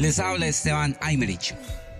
[0.00, 1.54] Les habla Esteban Aymerich.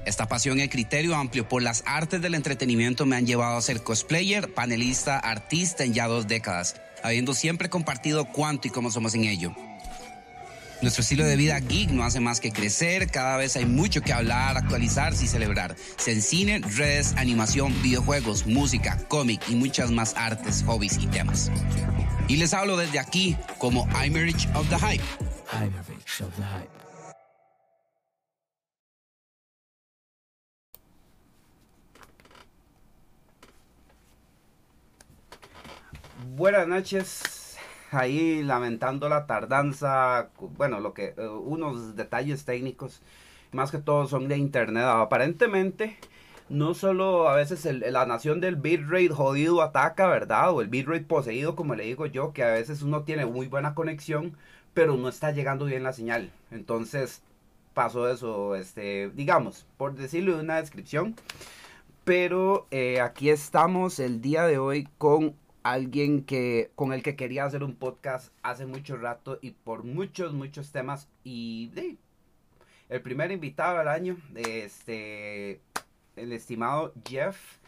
[0.07, 3.83] Esta pasión y criterio amplio por las artes del entretenimiento me han llevado a ser
[3.83, 9.25] cosplayer, panelista, artista en ya dos décadas, habiendo siempre compartido cuánto y cómo somos en
[9.25, 9.55] ello.
[10.81, 14.15] Nuestro estilo de vida geek no hace más que crecer, cada vez hay mucho que
[14.15, 15.77] hablar, actualizarse y celebrar.
[15.99, 21.51] Se en cine, redes, animación, videojuegos, música, cómic y muchas más artes, hobbies y temas.
[22.29, 25.05] Y les hablo desde aquí como I'm Rich of the Hype.
[25.53, 26.80] I'm Rich of the Hype.
[36.27, 37.57] Buenas noches,
[37.91, 43.01] ahí lamentando la tardanza, bueno, lo que, eh, unos detalles técnicos,
[43.53, 44.85] más que todo son de internet.
[44.85, 45.97] Aparentemente,
[46.51, 50.53] no solo a veces la nación del bitrate jodido ataca, ¿verdad?
[50.53, 53.75] O el bitrate poseído, como le digo yo, que a veces uno tiene muy buena
[53.75, 54.37] conexión,
[54.75, 56.31] pero no está llegando bien la señal.
[56.51, 57.23] Entonces,
[57.73, 61.17] pasó eso, este, digamos, por decirlo de una descripción.
[62.05, 67.45] Pero eh, aquí estamos el día de hoy con alguien que con el que quería
[67.45, 71.71] hacer un podcast hace mucho rato y por muchos muchos temas y
[72.89, 75.61] el primer invitado del año este
[76.17, 77.59] el estimado Jeff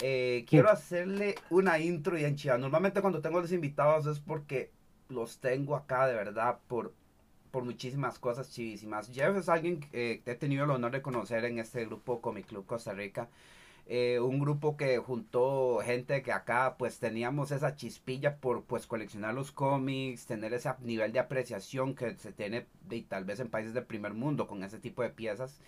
[0.00, 4.70] eh, quiero hacerle una intro y enchida normalmente cuando tengo los invitados es porque
[5.08, 6.92] los tengo acá de verdad por
[7.54, 9.12] por muchísimas cosas chivísimas.
[9.14, 12.66] Jeff es alguien que he tenido el honor de conocer en este grupo Comic Club
[12.66, 13.28] Costa Rica
[13.86, 19.34] eh, un grupo que juntó gente que acá pues teníamos esa chispilla por pues coleccionar
[19.34, 23.74] los cómics, tener ese nivel de apreciación que se tiene de, tal vez en países
[23.74, 25.60] del primer mundo con ese tipo de piezas.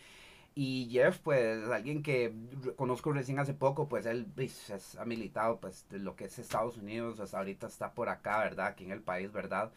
[0.54, 2.32] Y Jeff, pues, alguien que
[2.76, 7.20] conozco recién hace poco, pues él pues, ha militado, pues, lo que es Estados Unidos,
[7.20, 8.68] hasta ahorita está por acá, ¿verdad?
[8.68, 9.70] Aquí en el país, ¿verdad?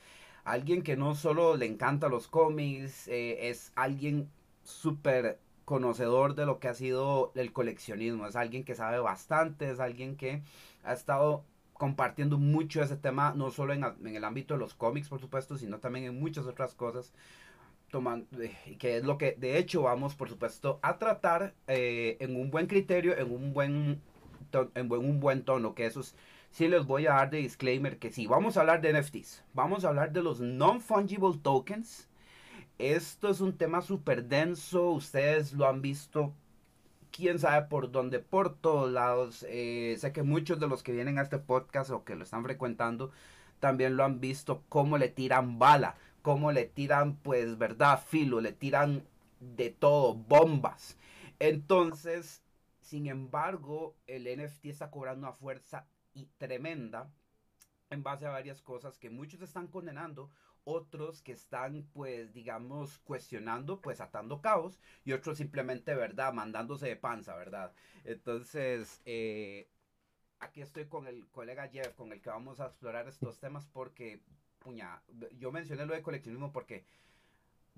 [0.46, 4.30] Alguien que no solo le encanta los cómics, eh, es alguien
[4.64, 9.80] súper conocedor de lo que ha sido el coleccionismo, es alguien que sabe bastante, es
[9.80, 10.42] alguien que
[10.84, 15.20] ha estado compartiendo mucho ese tema, no solo en, el ámbito de los cómics, por
[15.20, 17.14] supuesto, sino también en muchas otras cosas,
[17.94, 22.50] eh, que es lo que de hecho vamos, por supuesto, a tratar eh, en un
[22.50, 24.02] buen criterio, en un buen,
[24.74, 26.16] en un buen tono, que eso es,
[26.50, 29.86] sí les voy a dar de disclaimer, que si vamos a hablar de NFTs, vamos
[29.86, 32.10] a hablar de los non-fungible tokens,
[32.80, 36.34] esto es un tema súper denso, ustedes lo han visto,
[37.12, 39.46] quién sabe por dónde, por todos lados.
[39.50, 42.44] Eh, sé que muchos de los que vienen a este podcast o que lo están
[42.44, 43.12] frecuentando
[43.60, 48.54] también lo han visto, cómo le tiran bala, cómo le tiran, pues, verdad, filo, le
[48.54, 49.04] tiran
[49.42, 50.98] de todo, bombas.
[51.40, 52.42] Entonces,
[52.82, 57.12] sin embargo, el NFT está cobrando una fuerza y tremenda
[57.90, 60.30] en base a varias cosas que muchos están condenando,
[60.64, 66.96] otros que están, pues, digamos, cuestionando, pues, atando cabos, y otros simplemente, ¿verdad?, mandándose de
[66.96, 67.72] panza, ¿verdad?
[68.06, 69.68] Entonces, eh,
[70.40, 74.22] aquí estoy con el colega Jeff, con el que vamos a explorar estos temas, porque,
[74.60, 75.02] puña,
[75.38, 76.86] yo mencioné lo de coleccionismo porque,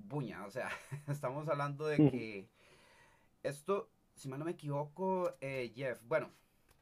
[0.09, 0.69] puña, o sea,
[1.07, 2.47] estamos hablando de que
[3.43, 6.29] esto, si mal no me equivoco, eh, Jeff, bueno,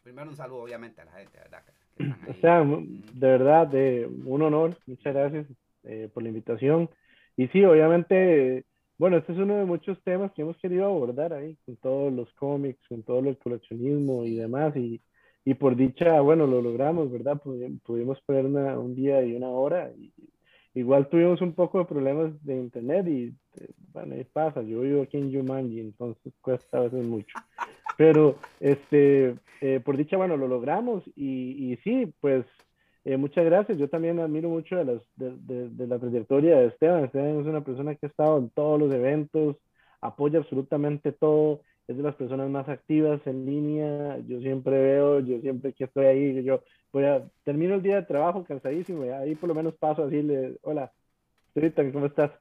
[0.03, 1.63] primero un saludo, obviamente, a la gente, ¿verdad?
[2.29, 5.47] O sea, de verdad, de un honor, muchas gracias
[5.83, 6.89] eh, por la invitación.
[7.37, 8.65] Y sí, obviamente,
[8.97, 12.33] bueno, este es uno de muchos temas que hemos querido abordar ahí, con todos los
[12.33, 14.75] cómics, con todo el coleccionismo y demás.
[14.75, 15.01] Y,
[15.45, 17.41] y por dicha, bueno, lo logramos, ¿verdad?
[17.41, 19.91] Pudimos poner un día y una hora.
[19.97, 20.11] Y,
[20.73, 24.61] igual tuvimos un poco de problemas de internet y, eh, bueno, ahí pasa.
[24.61, 27.39] Yo vivo aquí en Yumanji, entonces cuesta a veces mucho.
[27.97, 32.45] Pero, este, eh, por dicha, bueno, lo logramos y, y sí, pues
[33.05, 33.77] eh, muchas gracias.
[33.77, 37.05] Yo también admiro mucho de, las, de, de, la trayectoria de Esteban.
[37.05, 39.55] Esteban es una persona que ha estado en todos los eventos,
[40.01, 44.17] apoya absolutamente todo, es de las personas más activas en línea.
[44.27, 46.61] Yo siempre veo, yo siempre que estoy ahí, yo
[46.91, 50.05] voy a, termino el día de trabajo cansadísimo, y ahí por lo menos paso a
[50.05, 50.91] decirle, hola,
[51.93, 52.31] ¿cómo estás?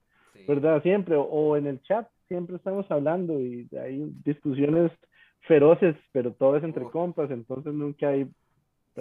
[0.47, 0.83] ¿Verdad?
[0.83, 4.93] Siempre, o, o, en el chat, siempre estamos hablando y hay discusiones
[5.41, 8.29] feroces, pero todo es entre compas, entonces nunca hay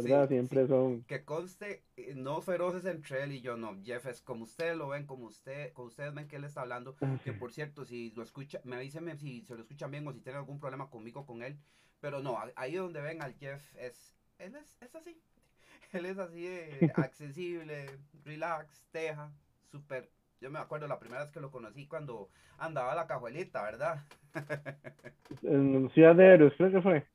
[0.01, 0.27] ¿verdad?
[0.27, 1.03] Siempre son...
[1.03, 3.77] Que conste, eh, no feroces entre él y yo, no.
[3.83, 6.95] Jeff es como ustedes lo ven, como usted, como ustedes ven que él está hablando.
[7.23, 10.19] Que por cierto, si lo escucha, me avísenme si se lo escuchan bien o si
[10.19, 11.57] tienen algún problema conmigo, con él.
[11.99, 15.19] Pero no, ahí donde ven al Jeff es, él es, es así.
[15.93, 17.85] Él es así de accesible,
[18.25, 19.31] relax, teja,
[19.71, 20.09] súper
[20.39, 22.29] yo me acuerdo la primera vez que lo conocí cuando
[22.59, 24.03] andaba la cajuelita, ¿verdad?
[25.43, 27.05] en Ciudad de Héroes, creo que fue.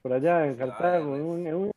[0.00, 1.70] Por allá, en Cartago, en un, en un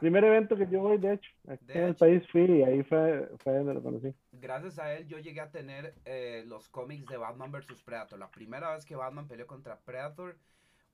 [0.00, 3.28] primer evento que yo voy, de hecho, aquí en el país fui y ahí fue,
[3.42, 4.14] fue donde lo conocí.
[4.32, 7.82] Gracias a él yo llegué a tener eh, los cómics de Batman vs.
[7.84, 8.18] Predator.
[8.18, 10.36] La primera vez que Batman peleó contra Predator,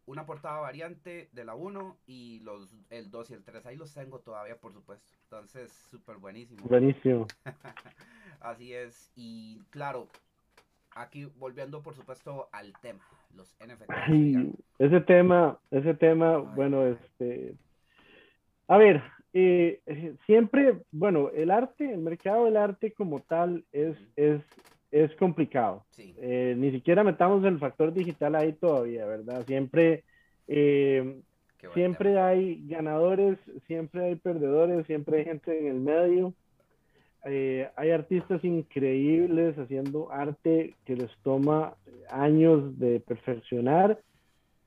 [0.07, 3.67] una portada variante de la 1 y los el 2 y el 3.
[3.67, 5.13] Ahí los tengo todavía, por supuesto.
[5.25, 6.67] Entonces, súper buenísimo.
[6.67, 7.27] Buenísimo.
[8.41, 9.13] Así es.
[9.15, 10.09] Y claro,
[10.95, 13.01] aquí volviendo, por supuesto, al tema,
[13.35, 13.91] los NFT.
[14.79, 17.55] ese tema, ese tema, bueno, este...
[18.69, 19.81] A ver, eh,
[20.27, 24.41] siempre, bueno, el arte, el mercado del arte como tal es, es
[24.93, 25.85] es complicado.
[25.99, 29.45] Eh, ni siquiera metamos el factor digital ahí todavía, ¿verdad?
[29.47, 30.05] Siempre,
[30.47, 31.17] eh,
[31.73, 36.35] siempre hay ganadores, siempre hay perdedores, siempre hay gente en el medio.
[37.25, 41.75] Eh, hay artistas increíbles haciendo arte que les toma
[42.11, 43.99] años de perfeccionar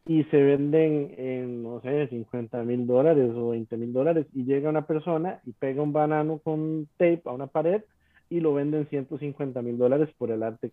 [0.07, 4.69] y se venden en, no sé, 50 mil dólares o 20 mil dólares y llega
[4.69, 7.81] una persona y pega un banano con tape a una pared
[8.29, 10.71] y lo venden 150 mil dólares por el arte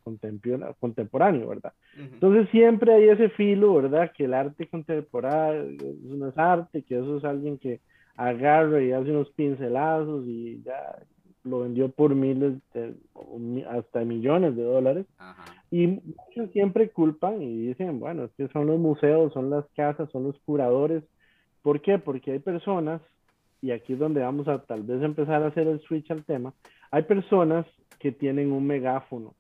[0.81, 1.73] contemporáneo, ¿verdad?
[1.96, 4.12] Entonces siempre hay ese filo, ¿verdad?
[4.17, 7.81] Que el arte contemporáneo no es arte, que eso es alguien que
[8.17, 10.99] agarra y hace unos pincelazos y ya
[11.44, 12.55] lo vendió por miles,
[13.69, 15.06] hasta millones de dólares.
[15.71, 20.11] Y muchos siempre culpan y dicen, bueno, es que son los museos, son las casas,
[20.11, 21.03] son los curadores.
[21.62, 21.99] ¿Por qué?
[21.99, 23.00] Porque hay personas,
[23.61, 26.53] y aquí es donde vamos a tal vez empezar a hacer el switch al tema,
[26.91, 27.67] hay personas
[27.99, 29.35] que tienen un megáfono,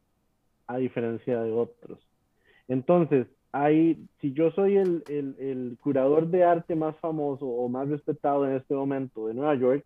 [0.66, 1.98] a diferencia de otros.
[2.68, 8.46] Entonces, hay, si yo soy el, el, curador de arte más famoso o más respetado
[8.46, 9.84] en este momento de Nueva York,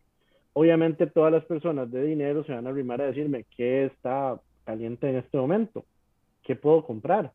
[0.57, 5.09] obviamente todas las personas de dinero se van a arrimar a decirme qué está caliente
[5.09, 5.85] en este momento,
[6.43, 7.31] qué puedo comprar.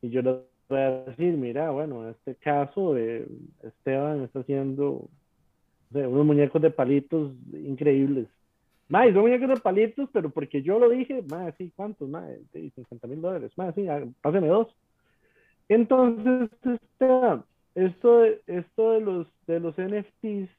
[0.00, 0.36] Y yo les
[0.68, 3.26] voy a decir, mira, bueno, en este caso, eh,
[3.62, 5.08] Esteban está haciendo
[5.90, 8.28] unos muñecos de palitos increíbles
[8.88, 12.08] Mae, son muñecos de palitos, pero porque yo lo dije, mae, sí, ¿cuántos?
[12.08, 13.86] Mae, 50 mil dólares, mae, sí,
[14.20, 14.68] páseme dos.
[15.68, 17.08] Entonces, este,
[17.74, 20.50] esto, esto de los, de los NFTs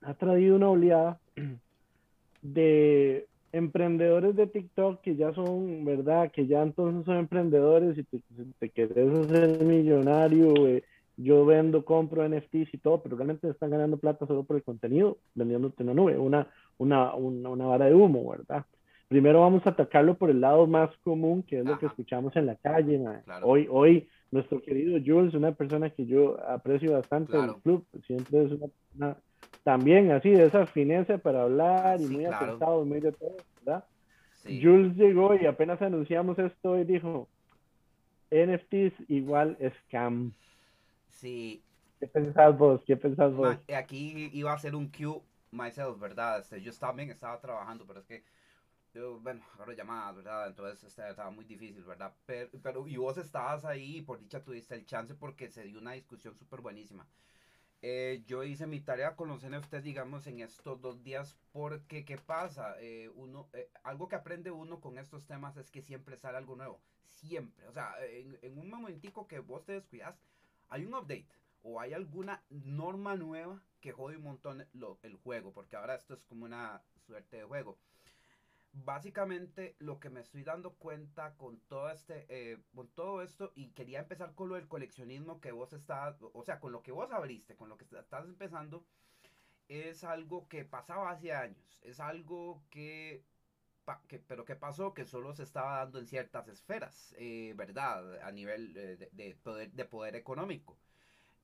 [0.00, 1.20] ha traído una oleada
[2.42, 6.30] de emprendedores de TikTok que ya son, ¿verdad?
[6.30, 8.20] Que ya entonces son emprendedores y te,
[8.58, 10.84] te quieres hacer millonario, eh,
[11.16, 15.16] yo vendo, compro NFTs y todo, pero realmente están ganando plata solo por el contenido,
[15.34, 18.66] vendiéndote una nube, una, una, una, vara de humo, ¿verdad?
[19.08, 22.46] Primero vamos a atacarlo por el lado más común, que es lo que escuchamos en
[22.46, 23.00] la calle.
[23.42, 28.52] Hoy, hoy, nuestro querido Jules, una persona que yo aprecio bastante del club, siempre es
[28.96, 29.16] una,
[29.66, 32.84] también así, de esa fineza para hablar y muy claro.
[32.84, 33.84] y muy de todo, ¿verdad?
[34.44, 37.26] Jules llegó y apenas anunciamos esto y dijo,
[38.30, 40.32] NFTs igual scam.
[41.10, 41.64] Sí.
[41.98, 42.80] ¿Qué pensás vos?
[42.86, 43.58] ¿Qué pensás vos?
[43.76, 45.20] Aquí iba a ser un Q
[45.50, 46.38] myself, ¿verdad?
[46.38, 48.22] Este, yo también estaba trabajando, pero es que
[48.94, 50.46] yo, bueno, agarro llamadas, ¿verdad?
[50.46, 52.12] Entonces este, estaba muy difícil, ¿verdad?
[52.24, 55.80] Pero, pero, y vos estabas ahí y por dicha tuviste el chance porque se dio
[55.80, 57.04] una discusión súper buenísima.
[57.82, 62.16] Eh, yo hice mi tarea con los NFTs, digamos, en estos dos días, porque ¿qué
[62.18, 62.74] pasa?
[62.80, 66.56] Eh, uno, eh, algo que aprende uno con estos temas es que siempre sale algo
[66.56, 66.80] nuevo,
[67.10, 67.66] siempre.
[67.68, 70.18] O sea, en, en un momentico que vos te descuidas,
[70.68, 71.26] hay un update
[71.62, 74.66] o hay alguna norma nueva que jode un montón
[75.02, 77.78] el juego, porque ahora esto es como una suerte de juego.
[78.84, 83.70] Básicamente lo que me estoy dando cuenta con todo este, eh, con todo esto y
[83.70, 87.10] quería empezar con lo del coleccionismo que vos estás, o sea, con lo que vos
[87.10, 88.84] abriste, con lo que estás empezando,
[89.68, 93.24] es algo que pasaba hace años, es algo que
[94.26, 94.94] pero ¿qué pasó?
[94.94, 98.20] Que solo se estaba dando en ciertas esferas, eh, ¿verdad?
[98.22, 100.76] A nivel eh, de, poder, de poder económico.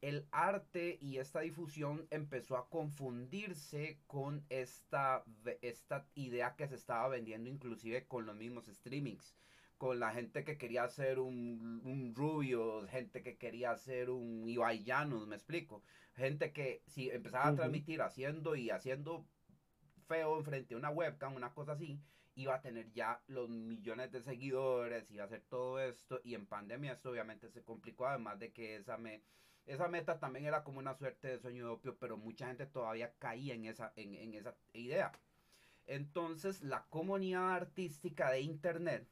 [0.03, 5.25] El arte y esta difusión empezó a confundirse con esta,
[5.63, 9.35] esta idea que se estaba vendiendo inclusive con los mismos streamings
[9.83, 14.85] con la gente que quería hacer un, un Rubio, gente que quería hacer un Ibai
[14.85, 15.83] Llanos, me explico.
[16.15, 19.27] Gente que si empezaba a transmitir haciendo y haciendo
[20.07, 22.01] feo enfrente a una webcam, una cosa así,
[22.37, 26.47] iba a tener ya los millones de seguidores, iba a hacer todo esto y en
[26.47, 29.23] pandemia esto obviamente se complicó, además de que esa, me,
[29.67, 33.13] esa meta también era como una suerte de sueño de opio, pero mucha gente todavía
[33.19, 35.13] caía en esa, en, en esa idea.
[35.87, 39.09] Entonces la comunidad artística de internet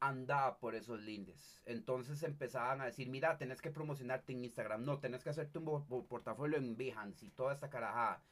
[0.00, 1.60] andaba por esos lindes.
[1.66, 6.06] Entonces empezaban a decir, mira, tenés que promocionarte en Instagram, no, tenés que hacerte un
[6.06, 8.22] portafolio en Behance y toda esta carajada.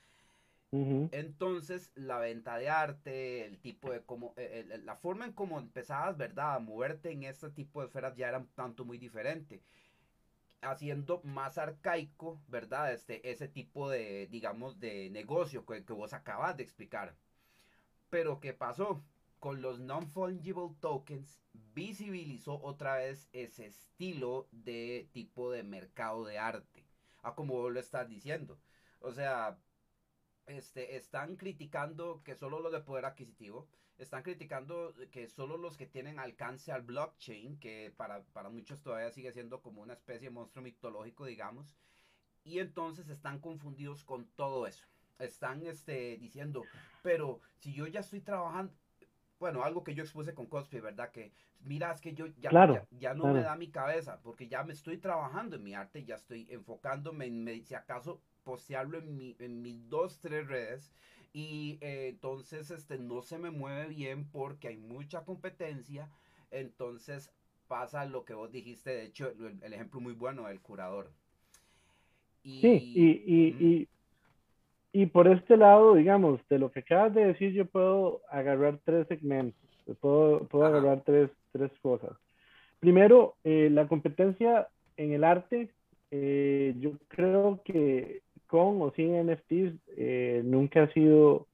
[1.11, 6.16] Entonces, la venta de arte, el tipo de cómo, eh, la forma en cómo empezabas,
[6.16, 9.62] ¿verdad?, a moverte en este tipo de esferas ya era un tanto muy diferente.
[10.63, 12.93] Haciendo más arcaico, ¿verdad?
[12.93, 17.17] Este, ese tipo de, digamos, de negocio que, que vos acabas de explicar.
[18.11, 19.03] Pero ¿qué pasó?
[19.41, 21.41] Con los non-fungible tokens
[21.75, 26.85] visibilizó otra vez ese estilo de tipo de mercado de arte.
[27.23, 28.59] A como vos lo estás diciendo.
[29.01, 29.59] O sea,
[30.47, 35.87] este, están criticando que solo lo de poder adquisitivo, están criticando que solo los que
[35.87, 40.35] tienen alcance al blockchain, que para, para muchos todavía sigue siendo como una especie de
[40.35, 41.76] monstruo mitológico, digamos,
[42.45, 44.87] y entonces están confundidos con todo eso.
[45.19, 46.62] Están este, diciendo,
[47.03, 48.73] pero si yo ya estoy trabajando,
[49.41, 51.11] bueno, algo que yo expuse con Cosplay, ¿verdad?
[51.11, 52.50] Que mira, es que yo ya,
[52.91, 56.17] ya, no me da mi cabeza, porque ya me estoy trabajando en mi arte, ya
[56.17, 60.93] estoy enfocándome en, si acaso, postearlo en, mi, en mis dos, tres redes
[61.37, 66.09] y eh, entonces este, no se me mueve bien porque hay mucha competencia,
[66.50, 67.31] entonces
[67.69, 71.11] pasa lo que vos dijiste, de hecho, el, ejemplo muy bueno del curador.
[72.43, 73.87] Y, sí, y,
[74.93, 79.07] y, por este lado, digamos, de lo que acabas de decir, yo puedo agarrar tres
[79.07, 79.61] segmentos,
[80.00, 82.16] puedo, puedo agarrar tres, tres cosas.
[82.81, 85.71] Primero, eh, la competencia en el arte,
[86.11, 91.47] eh, yo creo que con o sin NFTs eh, nunca ha sido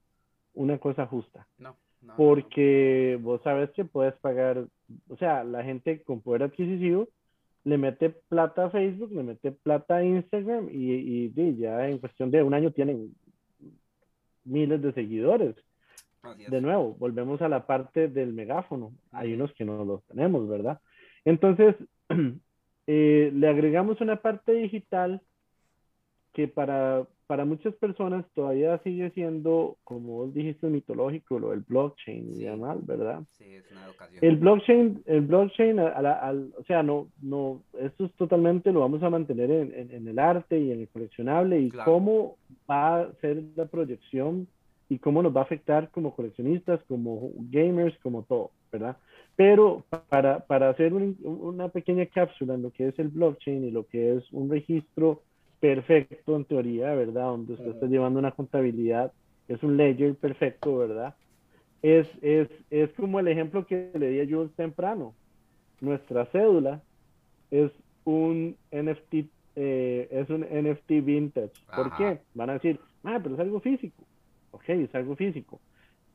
[0.55, 1.47] una cosa justa.
[1.59, 1.77] No.
[2.17, 4.67] porque vos sabes que puedes pagar,
[5.09, 7.09] o sea, la gente con poder adquisitivo
[7.65, 12.43] le mete plata a Facebook, le mete plata a Instagram y, ya en cuestión de
[12.43, 13.15] un año tienen
[14.45, 15.55] miles de seguidores.
[16.49, 18.93] De nuevo, volvemos a la parte del megáfono.
[19.11, 20.81] Hay unos que no los tenemos, ¿verdad?
[21.25, 21.75] Entonces,
[22.87, 25.21] eh, le agregamos una parte digital
[26.33, 32.33] que para, para muchas personas todavía sigue siendo, como vos dijiste, mitológico, lo del blockchain
[32.35, 33.23] y demás, ¿verdad?
[33.33, 34.19] Sí, es una educación.
[34.23, 39.11] El blockchain, el blockchain al, o sea, no, no, esto es totalmente, lo vamos a
[39.11, 42.37] mantener en, en, el arte y en el coleccionable y cómo
[42.71, 44.49] va a ser la proyección
[44.89, 48.97] y cómo nos va a afectar como coleccionistas, como gamers, como todo, ¿verdad?
[49.37, 53.87] Pero para, para hacer una pequeña cápsula en lo que es el blockchain y lo
[53.87, 55.23] que es un registro
[55.63, 57.27] perfecto en teoría, ¿verdad?
[57.27, 59.13] Donde usted está llevando una contabilidad,
[59.47, 61.15] es un ledger perfecto, ¿verdad?
[61.83, 65.15] Es, es, es como el ejemplo que le di a Jules temprano.
[65.81, 66.83] Nuestra cédula
[67.53, 67.71] es
[68.03, 69.15] un NFT,
[69.55, 71.53] eh, es un NFT vintage.
[71.77, 72.19] ¿Por qué?
[72.35, 74.03] Van a decir, ah, pero es algo físico.
[74.51, 75.61] Ok, es algo físico.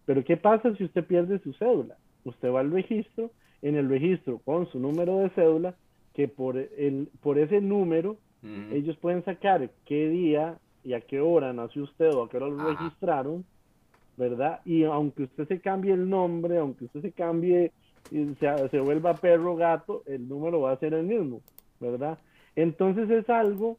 [0.06, 1.96] Pero ¿qué pasa si usted pierde su cédula?
[2.26, 5.74] Usted va al registro, en el registro con su número de cédula,
[6.14, 8.18] que por, el, por ese número
[8.72, 12.48] ellos pueden sacar qué día y a qué hora nació usted o a qué hora
[12.48, 13.46] lo registraron,
[14.16, 14.62] ¿verdad?
[14.66, 17.72] Y aunque usted se cambie el nombre, aunque usted se cambie,
[18.12, 21.42] y se, se vuelva perro gato, el número va a ser el mismo,
[21.80, 22.18] ¿verdad?
[22.56, 23.78] Entonces es algo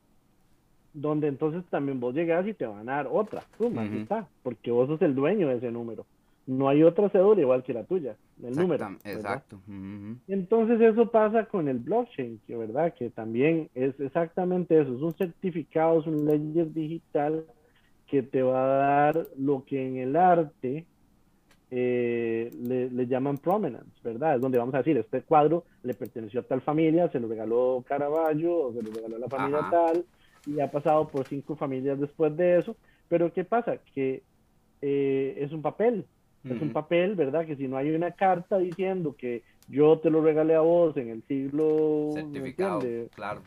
[0.93, 4.89] donde entonces también vos llegas y te van a dar otra, suma, está, porque vos
[4.89, 6.07] sos el dueño de ese número.
[6.47, 8.97] No hay otra cédula igual que la tuya, el número.
[9.05, 9.61] Exacto.
[10.29, 15.15] Entonces eso pasa con el blockchain, que verdad que también es exactamente eso, es un
[15.15, 17.45] certificado, es un ledger digital
[18.07, 20.87] que te va a dar lo que en el arte
[21.71, 24.37] eh, le, llaman provenance, ¿verdad?
[24.37, 27.85] Es donde vamos a decir, este cuadro le perteneció a tal familia, se lo regaló
[27.87, 30.05] Caravaggio o se lo regaló a la familia tal,
[30.47, 32.77] y ha pasado por cinco familias después de eso,
[33.09, 33.79] pero ¿qué pasa?
[33.95, 34.23] Que
[34.81, 36.07] eh, es un papel,
[36.55, 37.47] es un papel, ¿verdad?
[37.47, 41.11] Que si no hay una carta diciendo que yo te lo regalé a vos en
[41.11, 42.11] el siglo...
[42.15, 42.81] Certificado,
[43.15, 43.43] claro.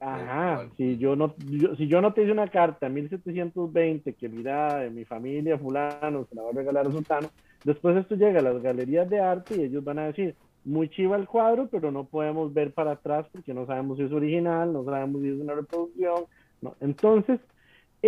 [0.00, 1.34] Ajá, si yo, no,
[1.76, 6.26] si yo no te hice una carta en 1720 que mira, en mi familia fulano
[6.28, 7.28] se la va a regalar a Sultano,
[7.64, 11.16] después esto llega a las galerías de arte y ellos van a decir, muy chiva
[11.16, 14.84] el cuadro, pero no podemos ver para atrás porque no sabemos si es original, no
[14.84, 16.24] sabemos si es una reproducción.
[16.60, 16.74] No.
[16.80, 17.40] Entonces,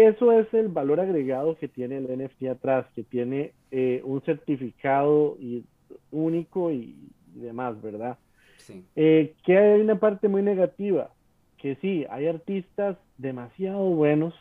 [0.00, 5.36] eso es el valor agregado que tiene el NFT atrás, que tiene eh, un certificado
[5.40, 5.64] y,
[6.10, 6.96] único y,
[7.34, 8.18] demás, ¿verdad?
[8.56, 8.84] Sí.
[8.96, 11.10] Eh, que hay una parte muy negativa,
[11.56, 14.34] que sí, hay artistas demasiado buenos,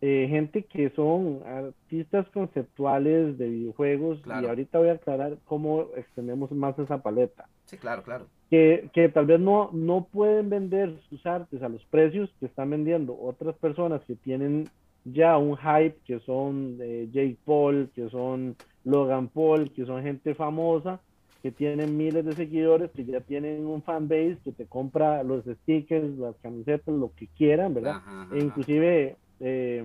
[0.00, 6.52] eh, gente que son artistas conceptuales de videojuegos, y ahorita voy a aclarar cómo extendemos
[6.52, 7.48] más esa paleta.
[7.64, 8.26] Sí, claro, claro.
[8.48, 12.70] Que, que, tal vez no, no pueden vender sus artes a los precios que están
[12.70, 14.68] vendiendo otras personas que tienen
[15.04, 20.34] ya un hype, que son eh, Jake Paul, que son Logan Paul, que son gente
[20.34, 21.00] famosa,
[21.42, 25.44] que tienen miles de seguidores, que ya tienen un fan base, que te compra los
[25.44, 28.00] stickers, las camisetas, lo que quieran, ¿verdad?
[28.32, 29.84] E inclusive eh,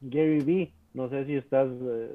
[0.00, 2.10] Gary Vee, no sé si estás, eh,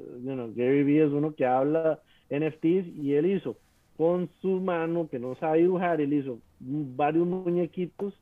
[0.54, 2.00] Gary Vee es uno que habla
[2.30, 3.56] NFTs y él hizo
[3.96, 8.14] con su mano, que no sabe dibujar, él hizo varios muñequitos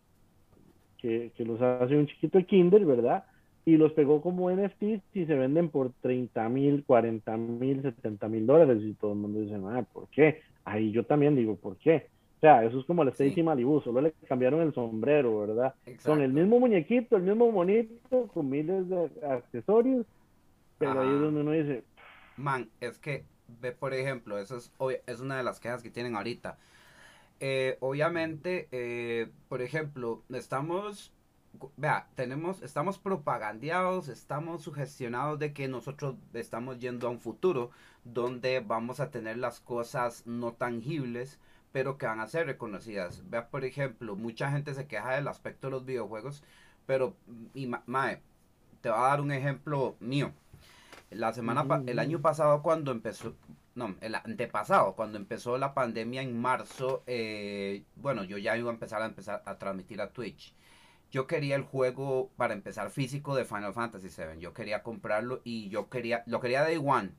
[0.99, 3.25] que, que los hace un chiquito de Kinder, ¿verdad?
[3.67, 8.47] Y los pegó como NFTs y se venden por 30 mil, 40 mil, 70 mil
[8.47, 8.79] dólares.
[8.83, 10.43] Y todo el mundo dice, ah, ¿por qué?
[10.65, 12.09] Ahí yo también digo, ¿por qué?
[12.45, 15.75] O sea, eso es como el Stacy Malibu, solo le cambiaron el sombrero, ¿verdad?
[16.05, 20.05] Con el mismo muñequito, el mismo monito, con miles de accesorios,
[20.77, 21.85] pero ahí es donde uno dice...
[22.37, 23.25] Man, es que,
[23.63, 24.71] ve, por ejemplo, eso es,
[25.07, 26.59] es una de las quejas que tienen ahorita.
[27.41, 31.15] Eh, obviamente, eh, por ejemplo, estamos
[31.79, 37.71] vea, tenemos, estamos propagandeados, estamos sugestionados de que nosotros estamos yendo a un futuro
[38.05, 41.39] donde vamos a tener las cosas no tangibles,
[41.75, 43.29] pero que van a ser reconocidas.
[43.29, 46.45] Vea, por ejemplo, mucha gente se queja del aspecto de los videojuegos,
[46.87, 47.17] pero,
[47.53, 48.23] y, mae,
[48.81, 50.33] te voy a dar un ejemplo mío.
[51.11, 53.35] La semana, el año pasado cuando empezó,
[53.75, 58.75] no, el antepasado, cuando empezó la pandemia en marzo, eh, bueno, yo ya iba a
[58.75, 60.55] empezar a empezar a transmitir a Twitch
[61.11, 64.41] yo quería el juego para empezar físico de Final Fantasy VII.
[64.41, 67.13] Yo quería comprarlo y yo quería, lo quería Day One.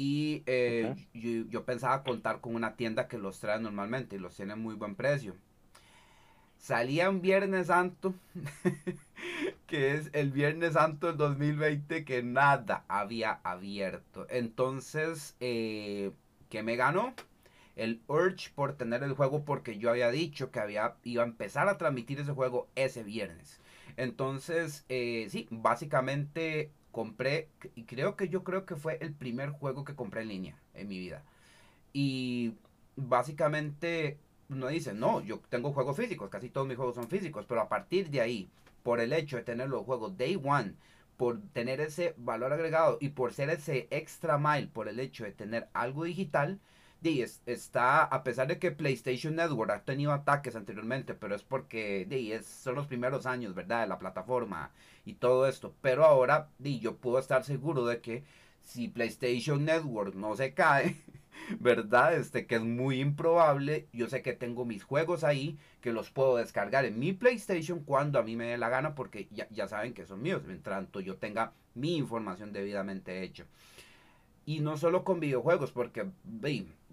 [0.00, 4.54] Y eh, yo, pensaba contar con una tienda que los trae normalmente y los tiene
[4.54, 5.34] muy buen precio.
[6.56, 8.14] Salía un Viernes Santo,
[9.66, 14.24] que es el Viernes Santo del 2020, que nada había abierto.
[14.30, 16.12] Entonces, eh,
[16.48, 17.12] ¿qué me ganó?
[17.74, 21.68] el urge por tener el juego porque yo había dicho que había, iba a empezar
[21.68, 23.60] a transmitir ese juego ese viernes.
[23.96, 29.84] Entonces, eh, sí, básicamente compré, y creo que yo creo que fue el primer juego
[29.84, 31.22] que compré en línea en mi vida.
[31.92, 32.54] Y
[32.96, 34.18] básicamente
[34.48, 37.68] uno dice, no, yo tengo juegos físicos, casi todos mis juegos son físicos, pero a
[37.68, 38.48] partir de ahí,
[38.82, 40.74] por el hecho de tener los juegos Day One,
[41.16, 45.32] por tener ese valor agregado y por ser ese extra mile, por el hecho de
[45.32, 46.60] tener algo digital,
[47.00, 52.04] de, está, a pesar de que PlayStation Network ha tenido ataques anteriormente, pero es porque
[52.06, 53.82] de, son los primeros años, ¿verdad?
[53.82, 54.70] De la plataforma
[55.04, 55.74] y todo esto.
[55.80, 58.24] Pero ahora de, yo puedo estar seguro de que
[58.62, 60.96] si PlayStation Network no se cae,
[61.60, 62.14] ¿verdad?
[62.14, 63.88] Este que es muy improbable.
[63.92, 68.18] Yo sé que tengo mis juegos ahí que los puedo descargar en mi PlayStation cuando
[68.18, 71.00] a mí me dé la gana porque ya, ya saben que son míos, mientras tanto
[71.00, 73.46] yo tenga mi información debidamente hecho.
[74.48, 76.06] Y no solo con videojuegos, porque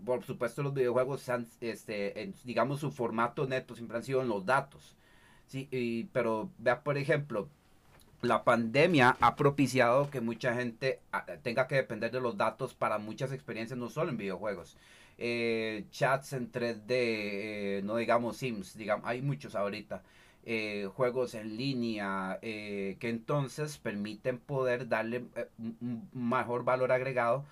[0.03, 4.45] por supuesto los videojuegos, han, este, digamos, su formato neto siempre han sido en los
[4.45, 4.97] datos.
[5.47, 6.09] ¿sí?
[6.11, 7.47] pero vea, por ejemplo,
[8.21, 12.97] la pandemia ha propiciado que mucha gente ah, tenga que depender de los datos para
[12.97, 14.75] muchas experiencias, no solo en videojuegos.
[15.17, 20.03] Eh, chats en 3D, eh, no digamos Sims, digamos, hay muchos ahorita.
[20.47, 27.45] Eh, juegos en línea eh, que entonces permiten poder darle eh, un mejor valor agregado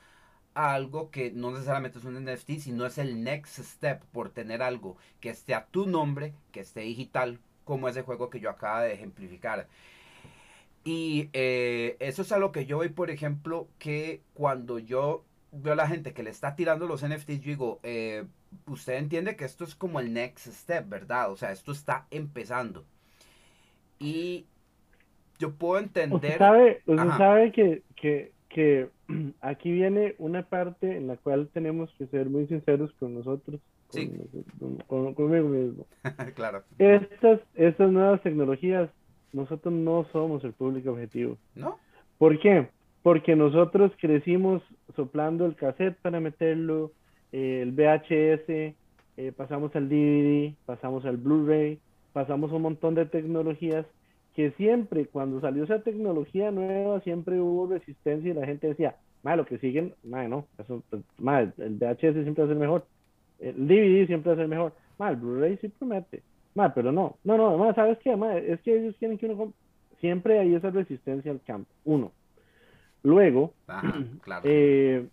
[0.54, 4.62] a algo que no necesariamente es un NFT, sino es el next step por tener
[4.62, 8.82] algo que esté a tu nombre, que esté digital, como ese juego que yo acabo
[8.82, 9.68] de ejemplificar.
[10.84, 15.78] Y eso es a lo que yo voy, por ejemplo, que cuando yo veo a
[15.78, 17.80] la gente que le está tirando los NFTs, yo digo,
[18.68, 21.32] usted entiende que esto es como el next step, ¿verdad?
[21.32, 22.86] O sea, esto está empezando.
[24.00, 24.46] Y
[25.40, 26.16] yo puedo entender...
[26.16, 28.90] Usted sabe, usted sabe que, que, que
[29.42, 34.12] aquí viene una parte en la cual tenemos que ser muy sinceros con nosotros, sí.
[34.88, 35.86] con, conmigo mismo.
[36.36, 36.64] claro.
[36.78, 38.90] Estas, estas nuevas tecnologías,
[39.32, 41.38] nosotros no somos el público objetivo.
[41.56, 41.80] ¿No?
[42.18, 42.70] ¿Por qué?
[43.02, 44.62] Porque nosotros crecimos
[44.96, 46.92] soplando el cassette para meterlo,
[47.34, 48.76] el VHS,
[49.18, 51.80] eh, pasamos al DVD, pasamos al Blu-ray,
[52.14, 53.86] pasamos un montón de tecnologías
[54.36, 59.38] que siempre, cuando salió esa tecnología nueva, siempre hubo resistencia y la gente decía, madre,
[59.38, 60.84] lo que siguen, madre, no, eso,
[61.18, 62.86] madre, el VHS siempre va a ser mejor,
[63.40, 66.22] el DVD siempre va a ser mejor, madre, el Blu-ray sí promete,
[66.54, 68.16] madre, pero no, no, no, madre, ¿sabes qué?
[68.16, 69.54] Madre, es que ellos quieren que uno,
[70.00, 72.12] siempre hay esa resistencia al campo, uno.
[73.04, 73.54] Luego,
[74.22, 74.42] claro.
[74.46, 75.06] eh,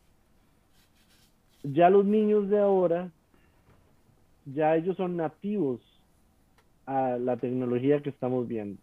[1.62, 3.10] ya los niños de ahora,
[4.46, 5.80] ya ellos son nativos
[6.86, 8.80] a la tecnología que estamos viendo.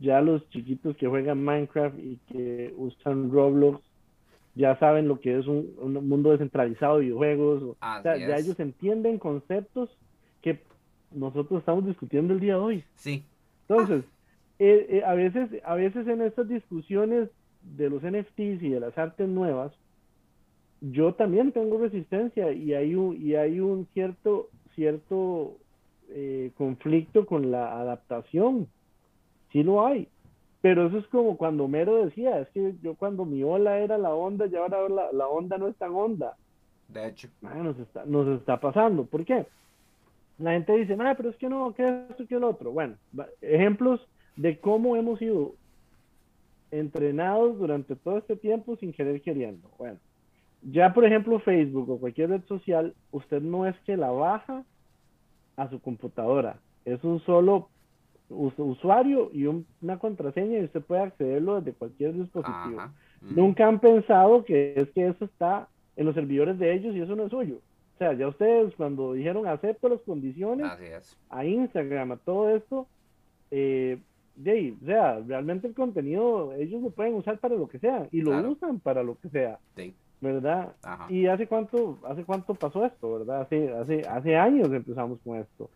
[0.00, 3.80] Ya los chiquitos que juegan Minecraft y que usan Roblox
[4.54, 5.74] ya saben lo que es un,
[6.08, 7.62] mundo descentralizado de videojuegos.
[7.62, 9.90] O, sea, ya ellos entienden conceptos
[10.42, 10.60] que
[11.12, 12.84] nosotros estamos discutiendo el día de hoy.
[12.96, 13.22] Sí.
[13.68, 14.04] Entonces,
[14.58, 17.28] eh, eh, a, veces, a veces en estas discusiones
[17.76, 19.72] de los NFTs y de las artes nuevas,
[20.80, 25.56] yo también tengo resistencia y hay un, y hay un cierto, cierto
[26.10, 28.68] eh, conflicto con la adaptación.
[29.52, 30.08] Sí lo hay.
[30.60, 34.14] Pero eso es como cuando Mero decía, es que yo cuando mi ola era la
[34.14, 36.36] onda, ya ahora la, la onda no es tan onda.
[36.88, 37.28] De hecho.
[37.42, 39.04] nos, está, nos está pasando.
[39.04, 39.46] ¿Por qué?
[40.38, 42.70] la gente dice, ah, pero es que no, ¿qué es esto, qué es lo otro?
[42.70, 42.96] Bueno,
[43.40, 45.54] ejemplos de cómo hemos sido
[46.70, 49.70] entrenados durante todo este tiempo sin querer queriendo.
[49.78, 49.98] Bueno,
[50.70, 54.64] ya por ejemplo Facebook o cualquier red social, usted no es que la baja
[55.56, 57.68] a su computadora, es un solo
[58.28, 62.82] usuario y una contraseña y usted puede accederlo desde cualquier dispositivo.
[63.20, 67.14] Nunca han pensado que es que eso está en los servidores de ellos y eso
[67.14, 67.60] no es suyo.
[67.94, 70.66] O sea, ya ustedes cuando dijeron acepto las condiciones
[71.30, 72.86] a Instagram, a todo esto,
[73.50, 73.98] eh,
[74.38, 78.32] o sea, realmente el contenido ellos lo pueden usar para lo que sea y lo
[78.50, 79.58] usan para lo que sea.
[80.18, 80.74] ¿Verdad?
[81.10, 83.42] ¿Y hace cuánto, hace cuánto pasó esto, verdad?
[83.42, 85.68] Hace, hace, hace años empezamos con esto.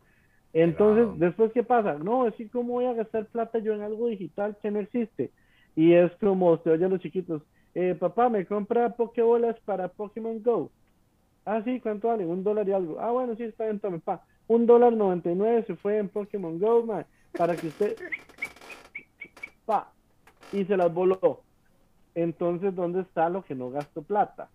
[0.53, 1.99] Entonces, después, ¿qué pasa?
[1.99, 5.31] No, es que cómo voy a gastar plata yo en algo digital que no existe.
[5.77, 7.43] Y es como usted oye a los chiquitos,
[7.75, 10.71] eh, papá, me compra Pokébolas para Pokémon Go.
[11.45, 12.27] Ah, sí, ¿cuánto vale?
[12.27, 12.99] Un dólar y algo.
[12.99, 14.25] Ah, bueno, sí, está bien, tome, pa.
[14.49, 17.97] Un dólar noventa y nueve se fue en Pokémon Go, man, para que usted...
[19.67, 19.93] Pa.
[20.53, 21.43] Y se las voló.
[22.15, 24.49] Entonces, ¿dónde está lo que no gasto plata?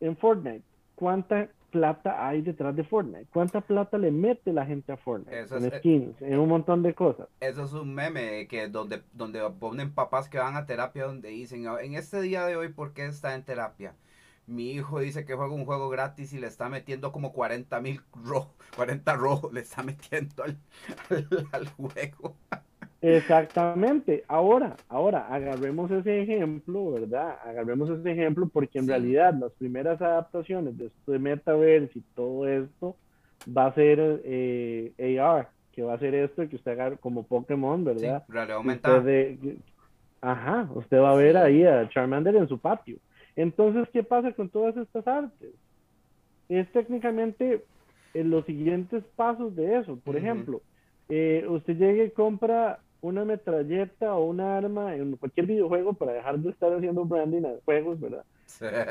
[0.00, 0.62] En Fortnite.
[0.94, 3.26] ¿Cuánta plata hay detrás de Fortnite?
[3.32, 5.38] ¿Cuánta plata le mete la gente a Fortnite?
[5.38, 7.28] en eh, skins, en un montón de cosas.
[7.40, 11.66] Eso es un meme que donde, donde ponen papás que van a terapia donde dicen,
[11.80, 13.94] en este día de hoy, ¿por qué está en terapia?
[14.46, 18.00] Mi hijo dice que juega un juego gratis y le está metiendo como 40 mil
[18.14, 20.56] rojos, 40 rojos le está metiendo al,
[21.52, 22.36] al, juego.
[23.06, 24.24] Exactamente.
[24.26, 27.38] Ahora, ahora, agarremos ese ejemplo, ¿verdad?
[27.44, 32.48] Agarremos ese ejemplo porque en realidad las primeras adaptaciones de esto de Metaverse y todo
[32.48, 32.96] esto
[33.46, 37.84] va a ser eh, AR, que va a ser esto que usted haga como Pokémon,
[37.84, 38.24] ¿verdad?
[38.26, 39.58] Sí, realidad
[40.20, 42.96] ajá, usted va a ver ahí a Charmander en su patio.
[43.36, 45.50] Entonces, ¿qué pasa con todas estas artes?
[46.48, 47.62] Es técnicamente
[48.14, 49.96] en los siguientes pasos de eso.
[50.00, 50.62] Por ejemplo,
[51.08, 56.38] eh, usted llega y compra una metralleta o una arma en cualquier videojuego para dejar
[56.38, 58.24] de estar haciendo branding a juegos, ¿verdad?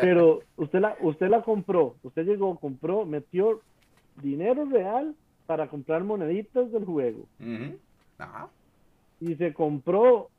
[0.02, 3.62] Pero usted la, usted la compró, usted llegó, compró, metió
[4.22, 5.16] dinero real
[5.46, 7.26] para comprar moneditas del juego.
[9.20, 10.30] Y se compró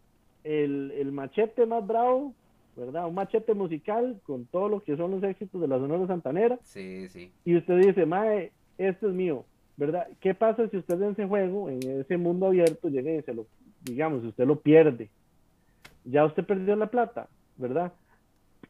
[0.44, 2.34] el, el machete más bravo
[2.76, 3.06] ¿verdad?
[3.08, 6.58] Un machete musical con todo lo que son los éxitos de la Sonora Santanera.
[6.62, 7.32] Sí, sí.
[7.44, 9.44] Y usted dice, mae, esto es mío,
[9.76, 10.08] ¿verdad?
[10.20, 13.46] ¿Qué pasa si usted en ese juego, en ese mundo abierto, llega y se lo,
[13.82, 15.10] digamos, si usted lo pierde?
[16.04, 17.92] Ya usted perdió la plata, ¿verdad?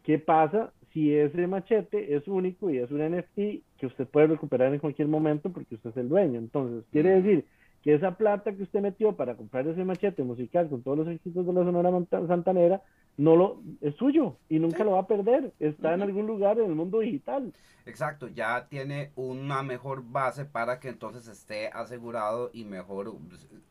[0.03, 3.37] ¿Qué pasa si ese machete es único y es un NFT
[3.79, 6.39] que usted puede recuperar en cualquier momento porque usted es el dueño?
[6.39, 7.45] Entonces, quiere decir
[7.83, 11.47] que esa plata que usted metió para comprar ese machete musical con todos los éxitos
[11.47, 11.93] de la Sonora
[12.27, 12.83] Santanera
[13.17, 15.53] no lo es suyo y nunca lo va a perder.
[15.59, 17.53] Está en algún lugar en el mundo digital.
[17.87, 23.15] Exacto, ya tiene una mejor base para que entonces esté asegurado y mejor,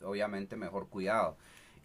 [0.03, 1.37] obviamente mejor cuidado.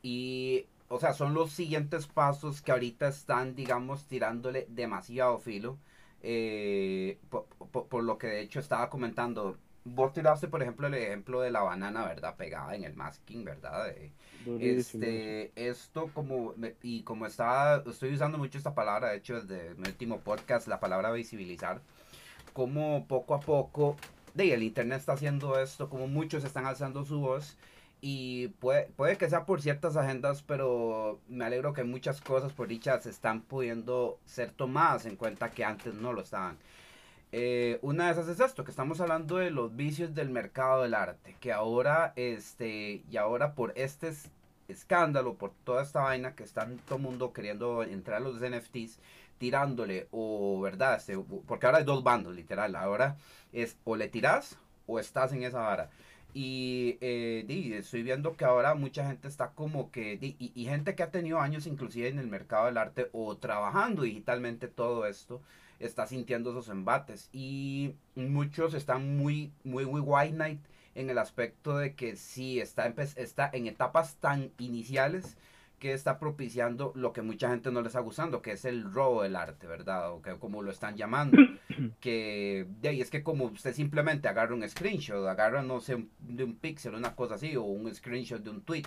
[0.03, 5.77] Y, o sea, son los siguientes pasos que ahorita están, digamos, tirándole demasiado filo.
[6.23, 11.51] Eh, por, lo que de hecho estaba comentando, vos tiraste, por ejemplo, el ejemplo de
[11.51, 12.37] la banana, ¿verdad?
[12.37, 13.92] Pegada en el masking, ¿verdad?
[14.61, 19.88] Este, esto como, y como estaba, estoy usando mucho esta palabra, de hecho, desde mi
[19.88, 21.81] último podcast, la palabra visibilizar,
[22.53, 23.96] como poco a poco,
[24.35, 27.57] de el internet está haciendo esto, como muchos están alzando su voz,
[28.00, 32.68] y puede, puede que sea por ciertas agendas, pero me alegro que muchas cosas por
[32.68, 36.57] dichas están pudiendo ser tomadas en cuenta que antes no lo estaban.
[37.33, 40.95] Eh, una de esas es esto, que estamos hablando de los vicios del mercado del
[40.95, 44.12] arte, que ahora, este, y ahora por este
[44.69, 48.99] escándalo, por toda esta vaina que están todo el mundo queriendo entrar a los NFTs,
[49.38, 51.16] tirándole, o verdad, este,
[51.47, 53.16] porque ahora hay dos bandos, literal, ahora
[53.53, 55.90] es o le tiras o estás en esa vara.
[56.35, 57.45] Y eh,
[57.79, 61.40] estoy viendo que ahora mucha gente está como que, y, y, gente que ha tenido
[61.40, 65.40] años inclusive en el mercado del arte o trabajando digitalmente todo esto,
[65.81, 67.29] está sintiendo esos embates.
[67.33, 70.61] Y muchos están muy, muy, muy white night
[70.95, 75.37] en el aspecto de que sí, está, está en etapas tan iniciales
[75.79, 79.23] que está propiciando lo que mucha gente no le está gustando, que es el robo
[79.23, 80.12] del arte, ¿verdad?
[80.12, 81.38] O que como lo están llamando.
[82.01, 86.45] que de ahí es que como usted simplemente agarra un screenshot, agarra, no sé, de
[86.45, 88.85] un pixel, una cosa así, o un screenshot de un tweet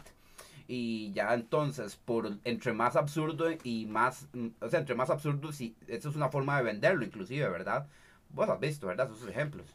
[0.68, 4.28] y ya entonces por entre más absurdo y más
[4.62, 7.88] o sea entre más absurdo sí eso es una forma de venderlo inclusive verdad
[8.30, 9.66] vos has visto verdad esos ejemplos.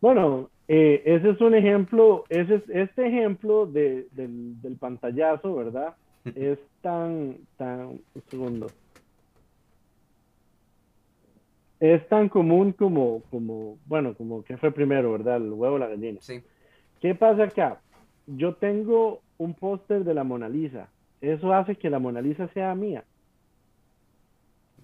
[0.00, 5.94] Bueno eh, ese es un ejemplo ese es este ejemplo de, del, del pantallazo verdad
[6.34, 8.66] es tan tan un segundo.
[11.80, 15.88] Es tan común como como bueno como que fue primero verdad el huevo o la
[15.88, 16.18] gallina.
[16.20, 16.42] Sí.
[17.00, 17.80] ¿Qué pasa acá?
[18.36, 20.88] Yo tengo un póster de la Mona Lisa.
[21.20, 23.04] ¿Eso hace que la Mona Lisa sea mía?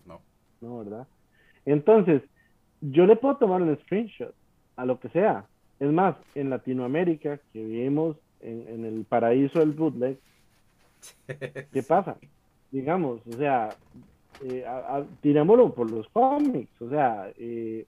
[0.07, 0.20] No.
[0.61, 1.07] No, ¿verdad?
[1.66, 2.22] Entonces,
[2.80, 4.35] yo le puedo tomar un screenshot
[4.76, 5.44] a lo que sea.
[5.78, 10.18] Es más, en Latinoamérica, que vivimos en, el paraíso del bootleg,
[11.72, 12.16] ¿qué pasa?
[12.70, 13.70] Digamos, o sea,
[14.42, 14.64] eh,
[15.20, 17.87] tirémoslo por los cómics, o sea, eh,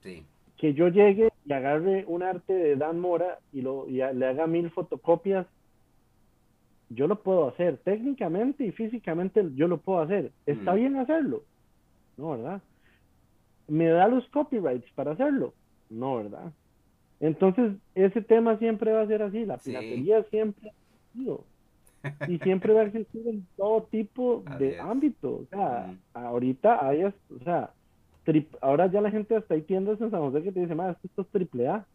[0.57, 4.47] que yo llegue y agarre un arte de Dan Mora y, lo, y le haga
[4.47, 5.47] mil fotocopias,
[6.89, 10.33] yo lo puedo hacer, técnicamente y físicamente yo lo puedo hacer.
[10.47, 10.77] ¿Está mm.
[10.77, 11.43] bien hacerlo?
[12.17, 12.63] No, ¿verdad?
[13.69, 15.53] ¿Me da los copyrights para hacerlo?
[15.91, 16.53] No, ¿verdad?
[17.21, 21.45] Entonces, ese tema siempre va a ser así, la piratería siempre ha sido.
[22.29, 25.43] Y siempre va a existir en todo tipo de ámbitos.
[25.43, 27.71] O sea, ahorita hay, o sea,
[28.61, 31.23] ahora ya la gente hasta hay tiendas en San José que te dice, más esto
[31.23, 31.87] es triple A.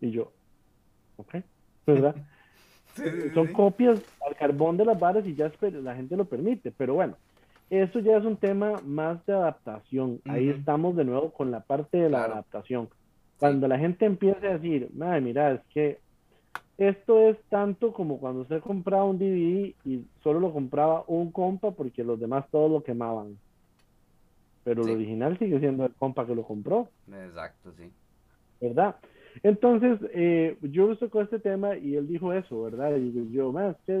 [0.00, 0.32] Y yo,
[1.16, 1.36] ok,
[1.86, 2.16] ¿verdad?
[3.34, 6.70] Son copias al carbón de las varas y ya la gente lo permite.
[6.70, 7.16] Pero bueno,
[7.70, 10.20] eso ya es un tema más de adaptación.
[10.26, 12.88] Ahí estamos de nuevo con la parte de la adaptación.
[13.38, 15.98] Cuando la gente empieza a decir, madre, mira, es que
[16.78, 21.70] esto es tanto como cuando usted compraba un DVD y solo lo compraba un compa
[21.70, 23.38] porque los demás todos lo quemaban.
[24.64, 26.88] Pero el original sigue siendo el compa que lo compró.
[27.12, 27.90] Exacto, sí.
[28.60, 28.96] ¿Verdad?
[29.42, 32.96] Entonces, eh, yo con este tema y él dijo eso, ¿verdad?
[32.96, 34.00] Y yo, más que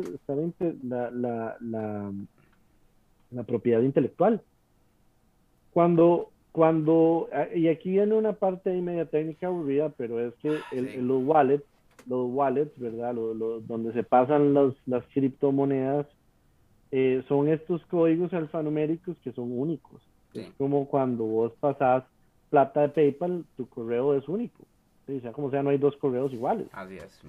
[0.84, 2.12] la, la, la,
[3.30, 4.42] la propiedad intelectual.
[5.72, 11.04] Cuando cuando, y aquí viene una parte ahí media técnica aburrida, pero es que el,
[11.04, 11.64] los wallets,
[12.06, 13.12] los wallets, ¿verdad?
[13.12, 16.06] donde se pasan los, las criptomonedas,
[16.92, 20.00] eh, son estos códigos alfanuméricos que son únicos.
[20.34, 22.04] Es como cuando vos pasás
[22.50, 24.64] plata de PayPal, tu correo es único.
[25.06, 26.68] O sea, como sea, no hay dos correos iguales.
[26.72, 27.20] Así es.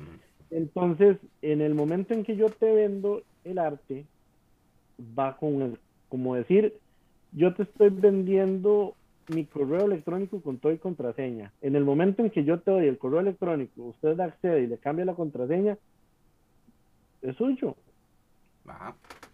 [0.49, 4.05] Entonces, en el momento en que yo te vendo el arte,
[5.17, 6.77] va con el, como decir,
[7.31, 8.95] yo te estoy vendiendo
[9.27, 11.51] mi correo electrónico con todo y contraseña.
[11.61, 14.77] En el momento en que yo te doy el correo electrónico, usted accede y le
[14.77, 15.77] cambia la contraseña,
[17.21, 17.75] es suyo.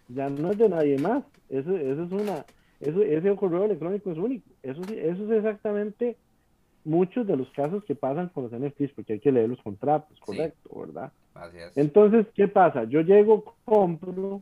[0.07, 1.23] Ya no es de nadie más.
[1.49, 2.45] Eso, eso es una,
[2.82, 4.50] eso, ese correo electrónico es único.
[4.63, 6.17] Eso, eso es exactamente
[6.84, 10.20] muchos de los casos que pasan con los NFTs, porque hay que leer los contratos,
[10.20, 11.12] correcto, ¿verdad?
[11.76, 12.86] Entonces, ¿qué pasa?
[12.86, 14.41] Yo llego, compro,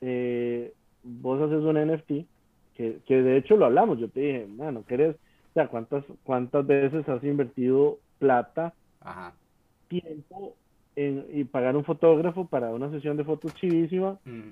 [0.00, 2.26] eh, vos haces un NFT,
[2.76, 5.16] que, que de hecho lo hablamos, yo te dije, mano, ¿querés?
[5.16, 8.74] O sea, ¿cuántas, cuántas veces has invertido plata,
[9.88, 10.54] tiempo
[10.96, 14.18] en, y pagar un fotógrafo para una sesión de fotos chivísima?
[14.24, 14.50] Mm.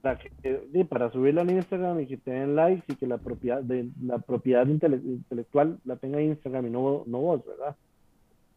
[0.00, 3.62] Para, que, para subirla en Instagram y que te den likes y que la propiedad
[3.62, 7.76] de la propiedad intelectual la tenga Instagram y no, no vos, ¿verdad?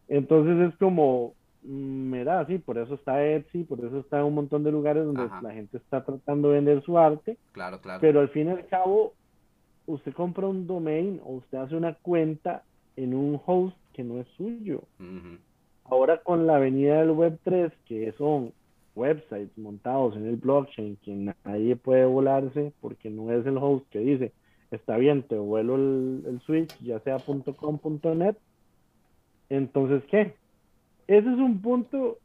[0.08, 4.64] Entonces es como, mira, sí, por eso está Etsy, por eso está en un montón
[4.64, 7.38] de lugares donde la gente está tratando de vender su arte.
[7.52, 8.00] Claro, claro.
[8.00, 9.14] Pero al fin y al cabo,
[9.86, 12.62] usted compra un domain o usted hace una cuenta
[12.96, 14.82] en un host que no es suyo.
[15.84, 18.52] Ahora con la venida del Web3, que son
[18.94, 24.00] websites montados en el blockchain que nadie puede volarse porque no es el host que
[24.00, 24.32] dice,
[24.70, 27.80] está bien, te vuelo el, el switch, ya sea .com,
[28.16, 28.36] .net,
[29.48, 30.34] entonces, ¿qué?
[31.06, 32.18] ese es un punto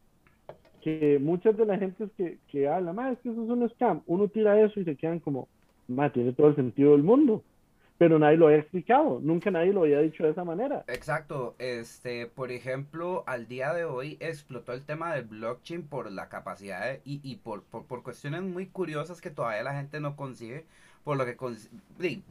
[0.81, 4.01] que muchas de la gente que, que habla, más es que eso es un scam,
[4.05, 5.47] uno tira eso y se quedan como,
[5.87, 7.43] más tiene todo el sentido del mundo.
[7.99, 10.87] Pero nadie lo ha explicado, nunca nadie lo había dicho de esa manera.
[10.87, 16.29] Exacto, este, por ejemplo, al día de hoy explotó el tema del blockchain por la
[16.29, 20.65] capacidad y, y por, por, por cuestiones muy curiosas que todavía la gente no concibe
[21.03, 21.37] por lo que,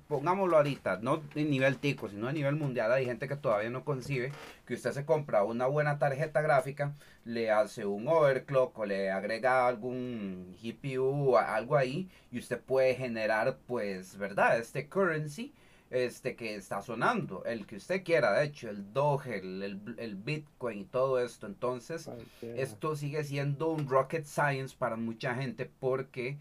[0.08, 3.84] pongámoslo ahorita, no a nivel tico, sino a nivel mundial, hay gente que todavía no
[3.84, 4.32] concibe
[4.66, 9.66] que usted se compra una buena tarjeta gráfica, le hace un overclock o le agrega
[9.66, 14.58] algún GPU, algo ahí, y usted puede generar, pues, ¿verdad?
[14.58, 15.52] Este currency
[15.90, 20.80] este que está sonando, el que usted quiera, de hecho, el Doge, el, el, Bitcoin
[20.80, 21.46] y todo esto.
[21.46, 22.10] Entonces,
[22.42, 26.36] esto sigue siendo un rocket science para mucha gente porque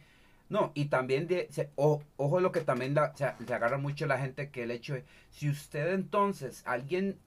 [0.49, 4.71] no, y también, de, ojo lo que también se, agarra mucho la gente, que el
[4.71, 7.17] hecho de, si usted entonces, alguien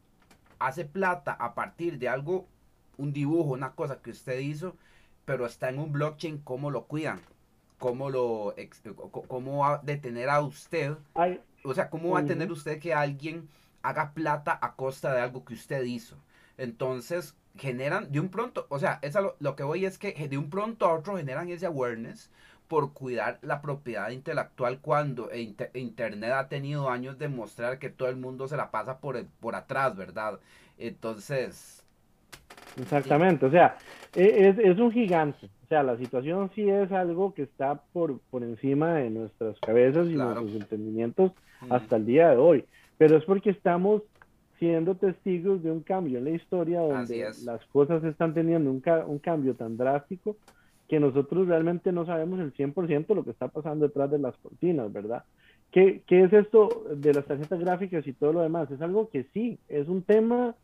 [0.59, 2.47] hace plata a partir de algo,
[2.97, 4.75] un dibujo, una cosa que usted hizo,
[5.27, 7.21] pero está en un blockchain, ¿cómo lo cuidan?
[7.79, 8.55] ¿Cómo lo,
[9.29, 10.97] cómo va a detener a usted?
[11.63, 13.49] o sea, ¿cómo va a tener usted que alguien
[13.83, 16.17] haga plata a costa de algo que usted hizo?
[16.57, 20.39] Entonces, generan de un pronto, o sea, eso lo, lo que voy es que de
[20.39, 22.31] un pronto a otro generan ese awareness
[22.71, 25.29] por cuidar la propiedad intelectual cuando
[25.75, 29.57] Internet ha tenido años de mostrar que todo el mundo se la pasa por, por
[29.57, 30.39] atrás, ¿verdad?
[30.79, 31.85] Entonces,
[32.81, 33.77] Exactamente, o sea,
[34.15, 35.51] e, es, es, un gigante.
[35.65, 40.07] O sea, la situación sí es algo que está por, por encima de nuestras cabezas
[40.07, 41.33] y nuestros entendimientos
[41.69, 42.65] hasta el día de hoy.
[42.99, 44.03] Pero es porque estamos
[44.61, 49.19] siendo testigos de un cambio en la historia donde las cosas están teniendo un, un
[49.19, 50.37] cambio tan drástico
[50.91, 54.37] que nosotros realmente no sabemos el 100% de lo que está pasando detrás de las
[54.39, 55.23] cortinas, ¿verdad?
[55.71, 58.69] ¿Qué, ¿Qué, es esto de las tarjetas gráficas y todo lo demás?
[58.73, 60.57] Es algo que sí, es un tema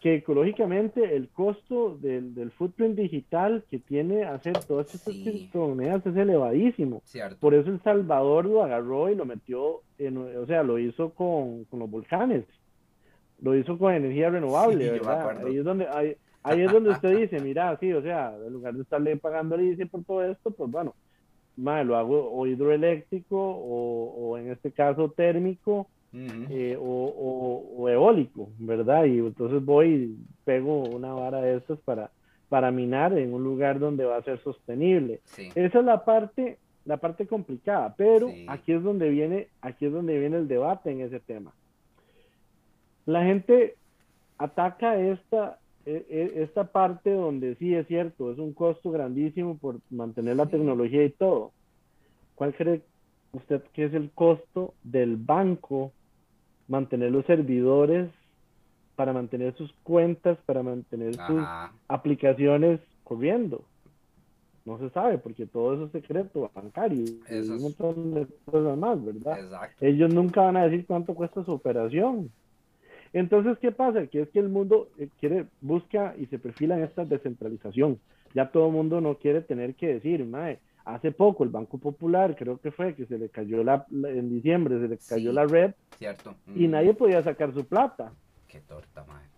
[0.00, 6.16] que ecológicamente el costo del, del footprint digital que tiene hacer todas estas criptomonedas es
[6.16, 7.00] elevadísimo.
[7.38, 11.62] Por eso El Salvador lo agarró y lo metió, en, o sea, lo hizo con,
[11.66, 12.44] con los volcanes,
[13.40, 15.46] lo hizo con energía renovable, ¿verdad?
[15.46, 18.74] Ahí es donde, ahí, ahí es donde usted dice, mira, sí, o sea, en lugar
[18.74, 20.94] de estarle pagando el ICE por todo esto, pues bueno,
[21.56, 29.04] lo hago o hidroeléctrico o, o en este caso térmico eh, o, eólico, ¿verdad?
[29.06, 32.10] Y entonces voy y pego una vara de estas para,
[32.48, 35.20] para minar en un lugar donde va a ser sostenible.
[35.36, 40.18] Esa es la parte, la parte complicada, pero aquí es donde viene, aquí es donde
[40.20, 41.52] viene el debate en ese tema.
[43.06, 43.74] La gente
[44.38, 50.46] ataca esta, esta parte donde sí es cierto, es un costo grandísimo por mantener la
[50.46, 51.52] tecnología y todo.
[52.34, 52.82] ¿Cuál cree
[53.32, 55.92] usted que es el costo del banco
[56.68, 58.10] mantener los servidores,
[58.96, 61.42] para mantener sus cuentas, para mantener sus
[61.88, 63.64] aplicaciones corriendo.
[64.64, 67.20] No se sabe porque todo eso es secreto bancario y
[67.50, 69.70] un montón de cosas más, ¿verdad?
[69.80, 72.30] Ellos nunca van a decir cuánto cuesta su operación.
[73.14, 74.06] Entonces, ¿qué pasa?
[74.08, 77.98] Que es que el mundo eh, quiere, busca y se perfila en esta descentralización.
[78.34, 82.36] Ya todo el mundo no quiere tener que decir, mae, Hace poco el Banco Popular,
[82.36, 85.72] creo que fue, que se le cayó la, en diciembre, se le cayó la red.
[85.96, 86.34] Cierto.
[86.54, 88.12] Y nadie podía sacar su plata.
[88.46, 89.28] Qué torta, madre.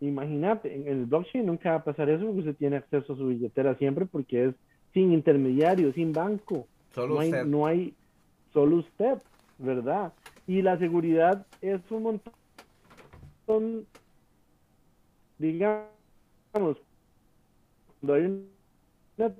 [0.00, 3.28] Imagínate, en el blockchain nunca va a pasar eso porque usted tiene acceso a su
[3.28, 4.54] billetera siempre porque es
[4.92, 6.66] sin intermediario, sin banco.
[6.92, 7.44] Solo no hay, usted.
[7.44, 7.94] No hay,
[8.52, 9.18] solo usted,
[9.58, 10.12] ¿verdad?
[10.48, 12.34] Y la seguridad es un montón,
[15.38, 16.78] digamos,
[18.00, 18.24] cuando hay
[19.16, 19.34] una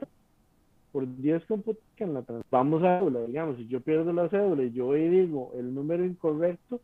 [0.92, 4.72] por 10 computadoras en la vamos a cédula, digamos, si yo pierdo la cédula y
[4.72, 6.80] yo digo el número incorrecto.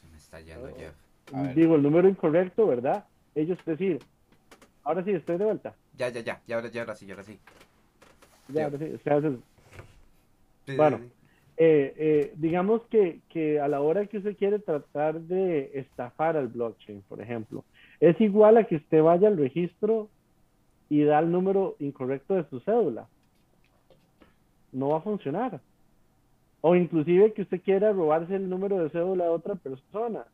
[0.00, 0.94] Se me está yendo, Jeff.
[1.54, 3.04] Digo el número incorrecto, ¿verdad?
[3.34, 3.98] Ellos decir,
[4.84, 5.74] ahora sí, estoy de vuelta.
[5.96, 7.38] Ya, ya, ya, ya ahora, ya ahora sí, ya ahora sí.
[8.48, 9.40] Ya, ahora sí,
[10.76, 11.00] bueno,
[11.56, 16.48] eh, eh, digamos que, que a la hora que usted quiere tratar de estafar al
[16.48, 17.64] blockchain, por ejemplo,
[18.00, 20.08] es igual a que usted vaya al registro
[20.88, 23.06] y da el número incorrecto de su cédula.
[24.72, 25.60] No va a funcionar.
[26.60, 30.24] O inclusive que usted quiera robarse el número de cédula de otra persona.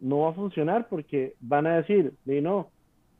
[0.00, 2.68] No va a funcionar porque van a decir, no,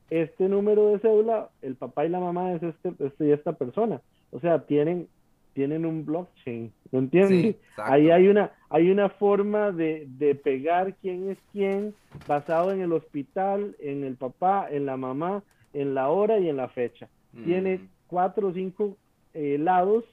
[0.09, 4.01] este número de cédula, el papá y la mamá es este, este y esta persona.
[4.31, 5.07] O sea, tienen,
[5.53, 7.55] tienen un blockchain, ¿no entiendes?
[7.77, 11.93] Ahí hay una, hay una forma de, de pegar quién es quién,
[12.27, 16.57] basado en el hospital, en el papá, en la mamá, en la hora y en
[16.57, 17.07] la fecha.
[17.45, 17.89] Tiene mm.
[18.07, 18.97] cuatro o cinco
[19.33, 20.03] eh, lados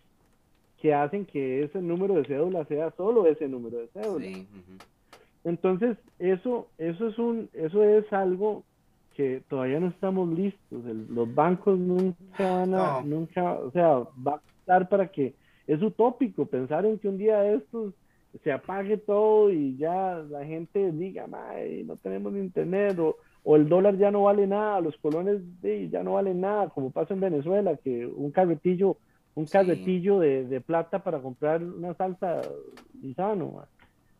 [0.80, 4.26] que hacen que ese número de cédula sea solo ese número de cédula.
[5.44, 8.64] Entonces, eso, eso es un, eso es algo
[9.14, 10.84] que todavía no estamos listos.
[11.10, 15.34] los bancos nunca van a, nunca, o sea, va estar para que,
[15.66, 17.94] es utópico pensar en que un día de estos
[18.42, 23.96] se apague todo y ya la gente diga, no tenemos internet o, o el dólar
[23.96, 25.42] ya no vale nada, los colones
[25.90, 28.96] ya no valen nada, como pasa en Venezuela, que un carretillo,
[29.34, 32.42] un carretillo de, plata para comprar una salsa
[33.16, 33.64] sano.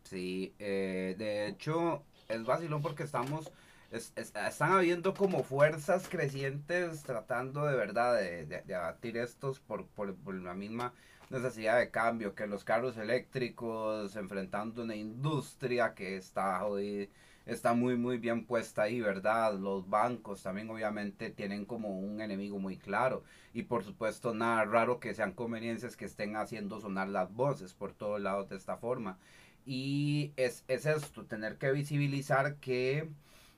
[0.05, 3.53] Sí, eh, de hecho es vacilón porque estamos,
[3.91, 10.55] están habiendo como fuerzas crecientes tratando de verdad de, abatir estos por, por, por, la
[10.55, 10.93] misma
[11.29, 17.07] necesidad de cambio, que los carros eléctricos enfrentando una industria que está jodida
[17.47, 19.55] está muy muy bien puesta ahí, ¿verdad?
[19.55, 25.01] Los bancos también obviamente tienen como un enemigo muy claro y por supuesto nada raro
[25.01, 29.19] que sean conveniencias que estén haciendo sonar las voces por todos lados de esta forma.
[29.67, 33.09] Y es, es esto, tener que visibilizar que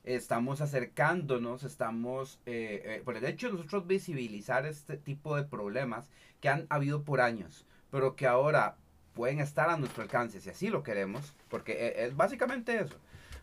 [0.05, 6.11] estamos acercándonos, estamos, eh, eh, por el hecho de nosotros visibilizar este tipo de problemas
[6.41, 8.77] que han habido por años, pero que ahora
[9.15, 12.99] pueden estar a nuestro alcance si así lo queremos, porque eh, es básicamente eso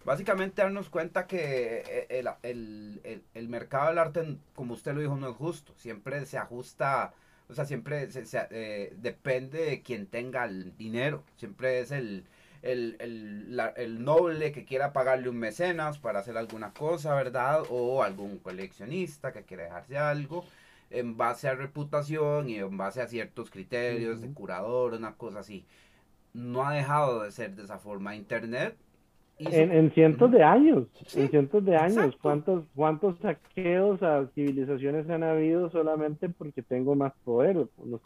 [0.06, 5.36] básicamente darnos cuenta que eh, el, mercado del arte, como usted lo dijo, no es
[5.36, 5.74] justo.
[5.78, 7.14] Siempre se ajusta,
[7.48, 11.24] o sea, siempre se, eh, depende de quien tenga el dinero.
[11.38, 12.26] Siempre es el,
[12.62, 17.64] el, el, el, noble que quiera pagarle un mecenas para hacer alguna cosa, ¿verdad?
[17.70, 20.46] O algún coleccionista que quiera dejarse algo
[20.90, 25.66] en base a reputación y en base a ciertos criterios de curador, una cosa así.
[26.34, 28.16] No ha dejado de ser de esa forma.
[28.16, 28.76] Internet
[29.40, 35.70] en, cientos de años, en cientos de años, ¿cuántos, ¿cuántos saqueos a civilizaciones han habido
[35.70, 37.56] solamente porque tengo más poder?
[37.56, 38.02] Nos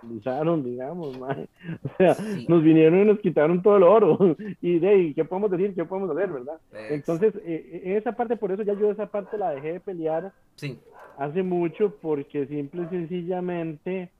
[0.00, 2.16] colonizaron, digamos, o sea,
[2.48, 4.36] nos vinieron y nos quitaron todo el oro.
[4.60, 5.74] Y de ahí, ¿qué podemos decir?
[5.74, 6.58] ¿Qué podemos hacer, verdad?
[6.90, 10.32] Entonces, eh, eh, esa parte, por eso ya yo esa parte la dejé de pelear
[10.56, 10.78] sí.
[11.18, 14.10] hace mucho, porque simple y sencillamente,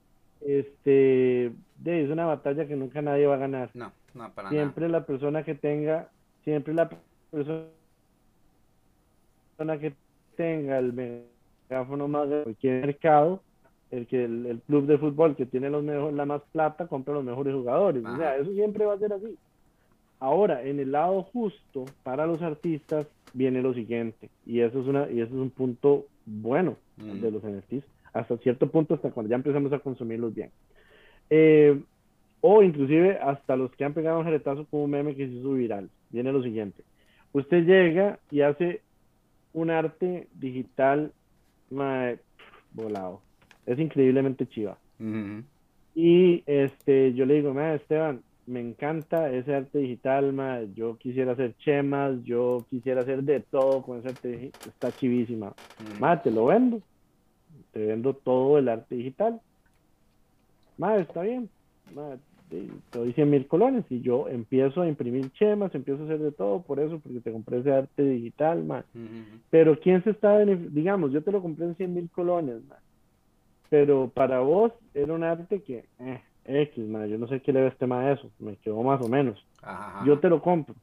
[0.41, 3.69] este, de, es una batalla que nunca nadie va a ganar.
[3.73, 3.91] No
[4.49, 6.09] siempre la persona que tenga,
[6.43, 6.89] siempre la
[7.31, 7.67] persona
[9.79, 9.93] que
[10.35, 13.41] tenga el megáfono más de cualquier mercado,
[13.91, 17.23] el que el, club de fútbol que tiene los mejores, la más plata compra los
[17.23, 18.03] mejores jugadores.
[18.05, 19.37] O sea, eso siempre va a ser así.
[20.19, 25.09] Ahora, en el lado justo para los artistas viene lo siguiente, y eso es una
[25.11, 27.21] y eso es un punto bueno mm.
[27.21, 30.49] de los NFTs, hasta cierto punto hasta cuando ya empezamos a consumirlos bien.
[31.29, 31.79] Eh,
[32.41, 35.53] o inclusive hasta los que han pegado un jeretazo con un meme que se hizo
[35.53, 35.89] viral.
[36.09, 36.83] Viene lo siguiente.
[37.33, 38.81] Usted llega y hace
[39.53, 41.11] un arte digital
[42.71, 43.21] volado.
[43.67, 44.79] Es increíblemente chiva.
[45.93, 51.53] Y este, yo le digo, Esteban, me encanta ese arte digital, ma, yo quisiera hacer
[51.57, 55.53] chemas, yo quisiera hacer de todo con ese arte, está chivísima.
[55.79, 56.81] Ma, te lo vendo,
[57.71, 59.41] te vendo todo el arte digital.
[60.77, 61.49] Ma, está bien,
[62.49, 66.31] te doy 100 mil colones y yo empiezo a imprimir chemas, empiezo a hacer de
[66.31, 68.85] todo por eso, porque te compré ese arte digital, man.
[69.49, 72.79] Pero ¿quién se está, digamos, yo te lo compré en 100 mil colones, man.
[73.69, 77.61] Pero para vos era un arte que, eh, X, man, yo no sé qué le
[77.61, 79.45] ves tema a eso, me quedó más o menos.
[80.05, 80.75] Yo te lo compro.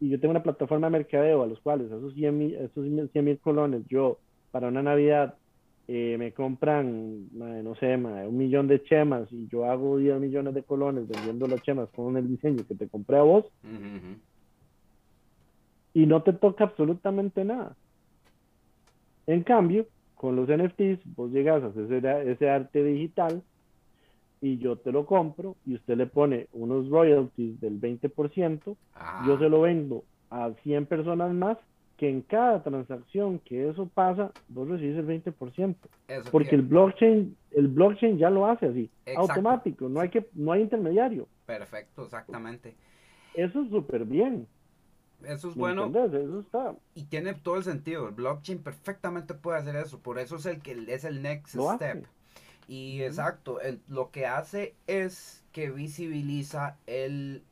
[0.00, 3.24] Y yo tengo una plataforma de mercadeo a los cuales esos 100 mil, esos 100
[3.24, 4.18] mil colones, yo
[4.50, 5.34] para una Navidad
[5.86, 10.62] eh, me compran, no sé, un millón de chemas y yo hago 10 millones de
[10.62, 13.44] colones vendiendo las chemas con el diseño que te compré a vos
[15.92, 17.76] y no te toca absolutamente nada.
[19.26, 19.86] En cambio,
[20.20, 23.42] con los NFTs, vos llegas a hacer ese, arte digital
[24.42, 29.36] y yo te lo compro y usted le pone unos royalties del 20%, yo ah.
[29.38, 31.56] se lo vendo a 100 personas más
[31.96, 35.74] que en cada transacción que eso pasa, vos recibes el 20%.
[36.30, 40.60] porque el blockchain, el blockchain ya lo hace así, automático, no hay que no hay
[40.60, 41.28] intermediario.
[41.46, 42.74] Perfecto, exactamente.
[43.32, 44.46] Eso es súper bien.
[45.24, 45.86] Eso es bueno.
[45.86, 46.74] Eso está.
[46.94, 48.08] Y tiene todo el sentido.
[48.08, 49.98] El blockchain perfectamente puede hacer eso.
[49.98, 52.06] Por eso es el que es el next step.
[52.68, 53.58] Y exacto,
[53.88, 57.42] lo que hace es que visibiliza el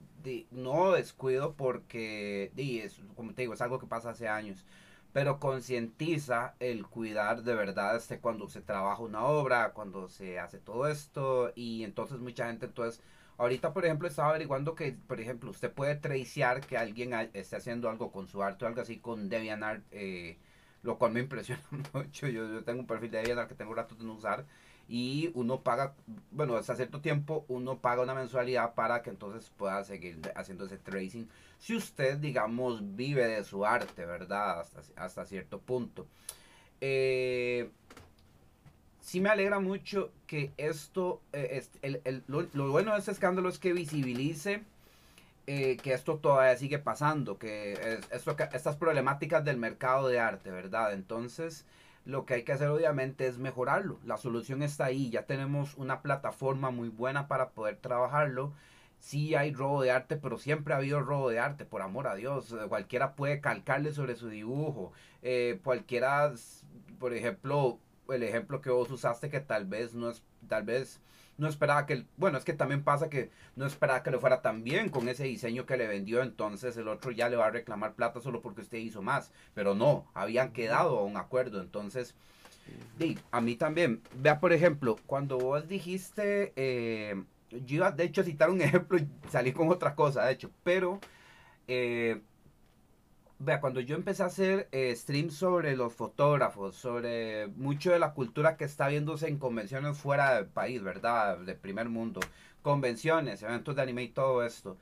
[0.50, 4.64] no descuido porque, es, como te digo, es algo que pasa hace años,
[5.12, 10.58] pero concientiza el cuidar de verdad este, cuando se trabaja una obra, cuando se hace
[10.58, 13.00] todo esto, y entonces mucha gente, entonces,
[13.38, 17.88] ahorita por ejemplo estaba averiguando que, por ejemplo, usted puede traiciar que alguien esté haciendo
[17.88, 20.36] algo con su arte o algo así con DeviantArt, eh,
[20.82, 21.62] lo cual me impresiona
[21.92, 24.44] mucho, yo, yo tengo un perfil de DeviantArt que tengo rato de no usar,
[24.88, 25.94] y uno paga,
[26.30, 30.78] bueno, hasta cierto tiempo uno paga una mensualidad para que entonces pueda seguir haciendo ese
[30.78, 31.28] tracing.
[31.58, 34.60] Si usted, digamos, vive de su arte, ¿verdad?
[34.60, 36.06] Hasta, hasta cierto punto.
[36.80, 37.70] Eh,
[39.08, 43.72] sí me alegra mucho que esto, eh, el, lo, bueno de este escándalo es que
[43.72, 44.64] visibilice
[45.46, 50.92] eh, que esto todavía sigue pasando, que esto, estas problemáticas del mercado de arte, ¿verdad?
[50.92, 51.64] Entonces,
[52.04, 53.98] lo que hay que hacer obviamente es mejorarlo.
[54.04, 58.52] La solución está ahí, ya tenemos una plataforma muy buena para poder trabajarlo.
[58.98, 62.14] Sí hay robo de arte, pero siempre ha habido robo de arte, por amor a
[62.14, 62.54] Dios.
[62.68, 64.92] Cualquiera puede calcarle sobre su dibujo.
[65.22, 66.34] Eh, cualquiera,
[66.98, 67.78] por ejemplo,
[68.08, 71.00] el ejemplo que vos usaste que tal vez no es, tal vez
[71.38, 74.64] no esperaba que, bueno, es que también pasa que no esperaba que le fuera tan
[74.64, 77.94] bien con ese diseño que le vendió, entonces el otro ya le va a reclamar
[77.94, 82.16] plata solo porque usted hizo más, pero no, habían quedado a un acuerdo, entonces,
[83.30, 88.24] a mí también, vea por ejemplo, cuando vos dijiste, eh, yo iba de hecho a
[88.24, 91.00] citar un ejemplo y salí con otra cosa, de hecho, pero...
[91.70, 92.20] Eh,
[93.40, 98.12] Vea, cuando yo empecé a hacer eh, streams sobre los fotógrafos, sobre mucho de la
[98.12, 101.38] cultura que está viéndose en convenciones fuera del país, ¿verdad?
[101.38, 102.20] De primer mundo.
[102.62, 104.76] Convenciones, eventos de anime y todo esto.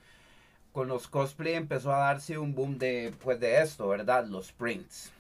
[0.73, 4.27] Con los cosplay empezó a darse un boom de, pues, de esto, ¿verdad?
[4.27, 5.13] Los prints.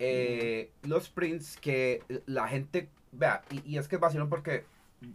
[0.00, 4.64] Eh, los prints que la gente, vea, y, es que es vacilón porque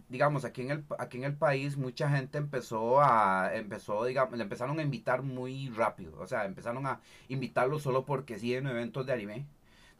[0.08, 4.44] digamos, aquí en el, aquí en el país mucha gente empezó a, empezó, digamos, le
[4.44, 9.06] empezaron a invitar muy rápido, o sea, empezaron a invitarlo solo porque sí en eventos
[9.06, 9.46] de anime.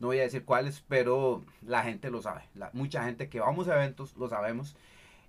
[0.00, 2.42] No voy a decir cuáles, pero la gente lo sabe.
[2.72, 4.76] Mucha gente que vamos a eventos lo sabemos.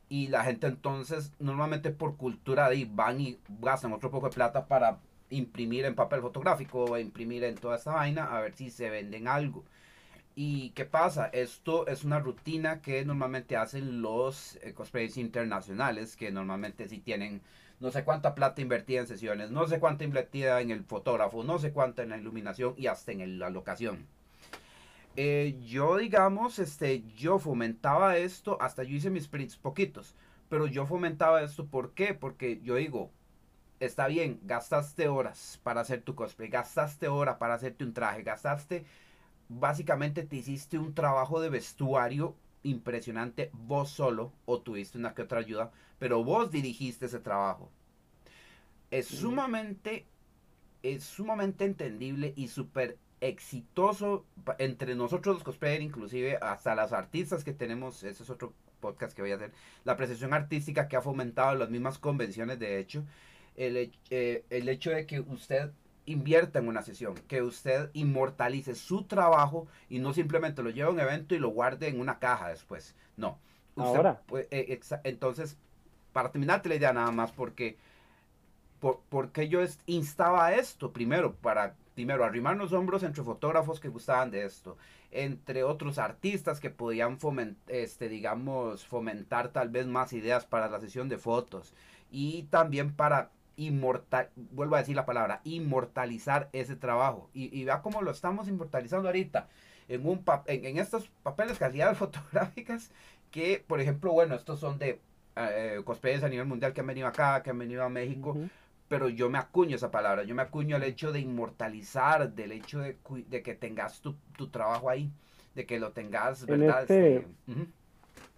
[0.10, 4.68] Y la gente entonces, normalmente por cultura de van y gastan otro poco de plata
[4.68, 5.00] para
[5.30, 9.28] imprimir en papel fotográfico o imprimir en toda esta vaina a ver si se venden
[9.28, 9.64] algo.
[10.42, 11.26] ¿Y qué pasa?
[11.34, 17.42] Esto es una rutina que normalmente hacen los eh, cosplayers internacionales, que normalmente sí tienen
[17.82, 21.60] no sé cuánta plata invertida en sesiones, no sé cuánta invertida en el fotógrafo, no
[21.60, 24.08] sé cuánta en la iluminación y hasta en la locación.
[25.18, 30.16] Eh, yo, digamos, este, yo fomentaba esto, hasta yo hice mis prints poquitos,
[30.48, 32.14] pero yo fomentaba esto, ¿por qué?
[32.14, 33.12] Porque yo digo,
[33.82, 38.86] está bien, gastaste horas para hacer tu cosplay, gastaste horas para hacerte un traje, gastaste
[39.50, 45.40] básicamente te hiciste un trabajo de vestuario impresionante vos solo o tuviste una que otra
[45.40, 47.70] ayuda, pero vos dirigiste ese trabajo.
[48.92, 50.06] Es sumamente,
[50.84, 54.26] es sumamente entendible y súper exitoso
[54.58, 59.22] entre nosotros los cosplayers, inclusive hasta las artistas que tenemos, ese es otro podcast que
[59.22, 59.52] voy a hacer,
[59.84, 63.04] la apreciación artística que ha fomentado las mismas convenciones, de hecho,
[63.58, 65.72] el, eh, el hecho de que usted
[66.12, 70.92] invierta en una sesión, que usted inmortalice su trabajo y no simplemente lo lleve a
[70.92, 72.96] un evento y lo guarde en una caja después.
[73.16, 73.38] No.
[73.76, 74.22] Ahora.
[74.52, 75.58] Eh, entonces,
[76.12, 77.78] para terminarte la idea nada más, porque,
[78.80, 84.32] por, porque yo instaba esto primero, para primero arrimar los hombros entre fotógrafos que gustaban
[84.32, 84.78] de esto,
[85.12, 90.80] entre otros artistas que podían fomentar, este, digamos, fomentar tal vez más ideas para la
[90.80, 91.74] sesión de fotos
[92.12, 97.30] y también para inmortal, vuelvo a decir la palabra, inmortalizar ese trabajo.
[97.34, 99.48] Y, vea cómo lo estamos inmortalizando ahorita
[99.88, 102.92] en, un en, estos papeles calidad fotográficas
[103.32, 105.00] que, por ejemplo, bueno, estos son de
[105.36, 108.38] eh, cosplayers a nivel mundial que han venido acá, que han venido a México.
[108.88, 112.80] Pero yo me acuño esa palabra, yo me acuño el hecho de inmortalizar, del hecho
[112.80, 112.98] de,
[113.28, 115.12] de que tengas tu, tu, trabajo ahí,
[115.54, 116.82] de que lo tengas, ¿verdad?
[116.82, 117.28] Este, este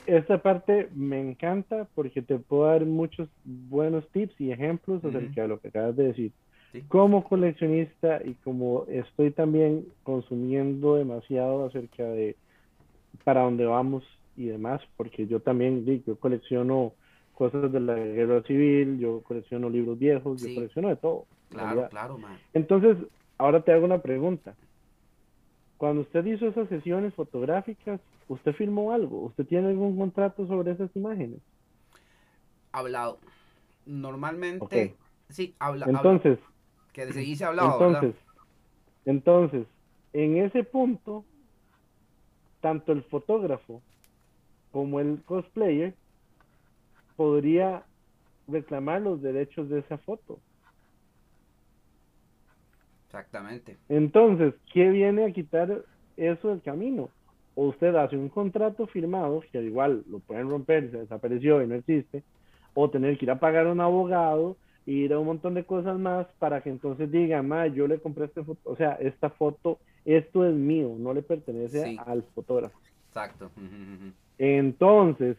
[0.06, 5.48] esta parte me encanta porque te puedo dar muchos buenos tips y ejemplos acerca de
[5.48, 6.32] lo que acabas de decir.
[6.88, 12.38] Como coleccionista y como estoy también consumiendo demasiado acerca de
[13.26, 14.04] para dónde vamos
[14.38, 16.94] y demás, porque yo también yo colecciono
[17.34, 21.26] cosas de la guerra civil, yo colecciono libros viejos, yo colecciono de todo.
[21.50, 22.38] Claro, claro, man.
[22.54, 22.98] Entonces,
[23.38, 24.56] ahora te hago una pregunta.
[25.82, 29.22] Cuando usted hizo esas sesiones fotográficas, ¿usted firmó algo?
[29.22, 31.40] ¿Usted tiene algún contrato sobre esas imágenes?
[32.72, 33.18] Hablado.
[33.88, 34.96] Normalmente,
[35.30, 36.38] sí, habla, entonces,
[36.94, 38.16] que se dice hablado, entonces,
[39.06, 39.66] entonces,
[40.14, 41.26] en ese punto,
[42.60, 43.82] tanto el fotógrafo
[44.72, 45.96] como el cosplayer
[47.16, 47.84] podría
[48.48, 50.38] reclamar los derechos de esa foto.
[53.12, 53.76] Exactamente.
[53.90, 55.84] Entonces, ¿qué viene a quitar
[56.16, 57.10] eso del camino?
[57.56, 61.68] O usted hace un contrato firmado, que al igual lo pueden romper, se desapareció y
[61.68, 62.24] no existe,
[62.74, 64.56] o tener que ir a pagar a un abogado,
[64.86, 68.26] ir a un montón de cosas más para que entonces diga, ma, yo le compré
[68.26, 72.80] esta foto, o sea, esta foto, esto es mío, no le pertenece al fotógrafo.
[73.10, 73.52] Exacto.
[74.38, 75.36] Entonces,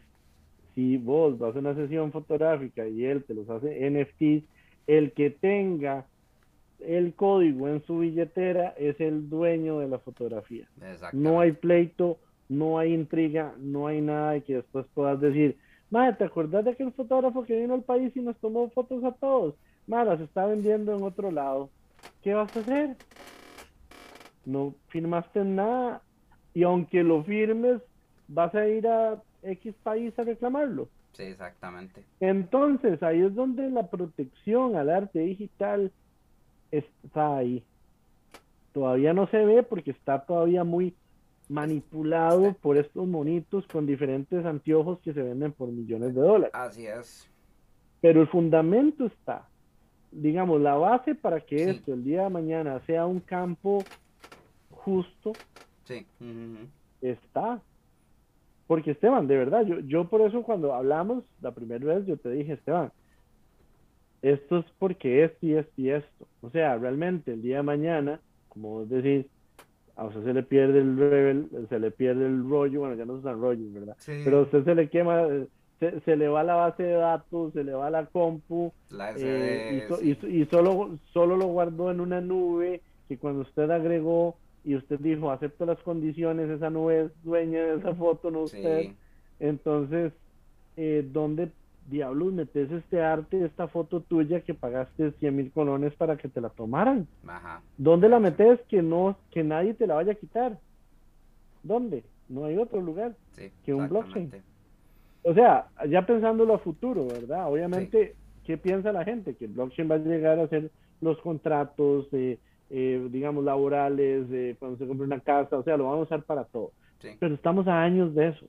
[0.74, 4.44] si vos vas a una sesión fotográfica y él te los hace NFTs,
[4.86, 6.04] el que tenga
[6.86, 10.68] el código en su billetera es el dueño de la fotografía.
[11.12, 12.18] No hay pleito,
[12.48, 15.58] no hay intriga, no hay nada de que después puedas decir,
[15.90, 19.12] madre, ¿te acuerdas de aquel fotógrafo que vino al país y nos tomó fotos a
[19.12, 19.54] todos?
[19.86, 21.70] Madre, las está vendiendo en otro lado.
[22.22, 22.96] ¿Qué vas a hacer?
[24.44, 26.02] No firmaste nada
[26.54, 27.80] y aunque lo firmes,
[28.28, 30.88] vas a ir a X país a reclamarlo.
[31.12, 32.04] Sí, exactamente.
[32.20, 35.92] Entonces, ahí es donde la protección al arte digital
[36.72, 37.62] está ahí.
[38.72, 40.94] Todavía no se ve porque está todavía muy
[41.48, 46.54] manipulado por estos monitos con diferentes anteojos que se venden por millones de dólares.
[46.54, 47.28] Así es.
[48.00, 49.46] Pero el fundamento está,
[50.10, 53.84] digamos, la base para que esto el día de mañana sea un campo
[54.70, 55.32] justo,
[55.84, 56.06] sí.
[57.00, 57.60] está.
[58.66, 62.30] Porque Esteban, de verdad, yo, yo por eso cuando hablamos la primera vez, yo te
[62.30, 62.90] dije, Esteban,
[64.22, 66.26] esto es porque esto y esto y esto.
[66.40, 69.26] O sea, realmente el día de mañana, como vos decís,
[69.96, 73.14] a usted se le pierde el rebel, se le pierde el rollo, bueno, ya no
[73.14, 73.96] se usan rollos, ¿verdad?
[74.06, 75.26] Pero a usted se le quema,
[75.78, 78.72] se, le va la base de datos, se le va la compu,
[79.18, 79.86] eh,
[80.28, 85.30] y, solo, solo lo guardó en una nube que cuando usted agregó y usted dijo,
[85.30, 88.92] acepto las condiciones, esa nube es dueña de esa foto, no usted.
[89.40, 90.12] Entonces,
[90.76, 91.50] eh, dónde
[91.88, 96.40] diablos metes este arte, esta foto tuya que pagaste 100 mil colones para que te
[96.40, 97.06] la tomaran.
[97.26, 97.62] Ajá.
[97.76, 100.58] ¿Dónde la metes que no, que nadie te la vaya a quitar?
[101.62, 102.04] ¿Dónde?
[102.28, 103.14] No hay otro lugar
[103.64, 104.32] que un blockchain.
[105.24, 107.50] O sea, ya pensándolo a futuro, ¿verdad?
[107.50, 109.34] Obviamente, ¿qué piensa la gente?
[109.36, 110.70] Que el blockchain va a llegar a ser
[111.00, 112.38] los contratos, de,
[112.70, 116.22] eh, digamos, laborales, de cuando se compra una casa, o sea, lo vamos a usar
[116.24, 116.72] para todo.
[117.18, 118.46] Pero estamos a años de eso.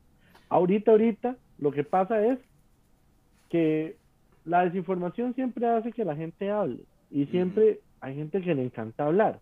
[0.49, 2.39] Ahorita, ahorita, lo que pasa es
[3.53, 3.97] que
[4.45, 6.79] la desinformación siempre hace que la gente hable
[7.11, 9.39] y siempre hay gente que le encanta hablar.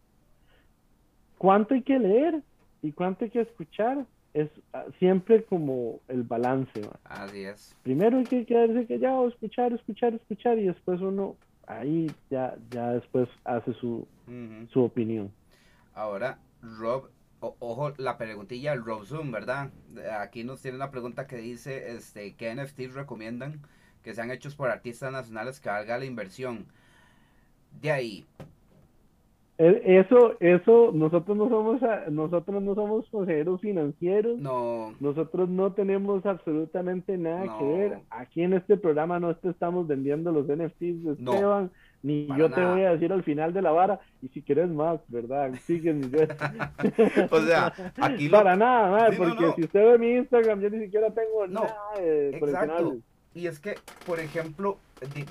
[1.38, 2.44] ¿Cuánto hay que leer
[2.82, 4.06] y cuánto hay que escuchar?
[4.34, 6.82] Es ah, siempre como el balance.
[7.06, 7.74] Así es.
[7.84, 13.30] Primero hay que quedarse callado, escuchar, escuchar, escuchar y después uno ahí ya, ya después
[13.46, 14.06] hace su,
[14.74, 15.32] su opinión.
[15.94, 17.10] Ahora, Rob,
[17.40, 19.72] ojo, la preguntilla Rob Zoom, ¿verdad?
[20.20, 23.62] Aquí nos tiene una pregunta que dice, este, ¿qué NFTs recomiendan
[24.04, 26.66] que sean hechos por artistas nacionales que valga la inversión?
[27.82, 28.26] De ahí,
[29.64, 34.40] e, eso, eso, nosotros no somos, nosotros no somos consejeros financieros.
[34.40, 34.96] No.
[35.00, 38.00] Nosotros no tenemos absolutamente nada que ver.
[38.10, 41.70] Aquí en este programa no te estamos vendiendo los NFTs de Esteban,
[42.02, 45.00] ni yo te voy a decir al final de la vara, y si quieres más,
[45.10, 45.54] ¿verdad?
[45.62, 46.08] Sígueme.
[47.30, 47.72] o sea,
[48.02, 52.98] aquí Para nada, porque si usted ve mi Instagram, yo ni siquiera tengo nada exacto.
[53.34, 53.76] Y es que,
[54.06, 54.78] por ejemplo,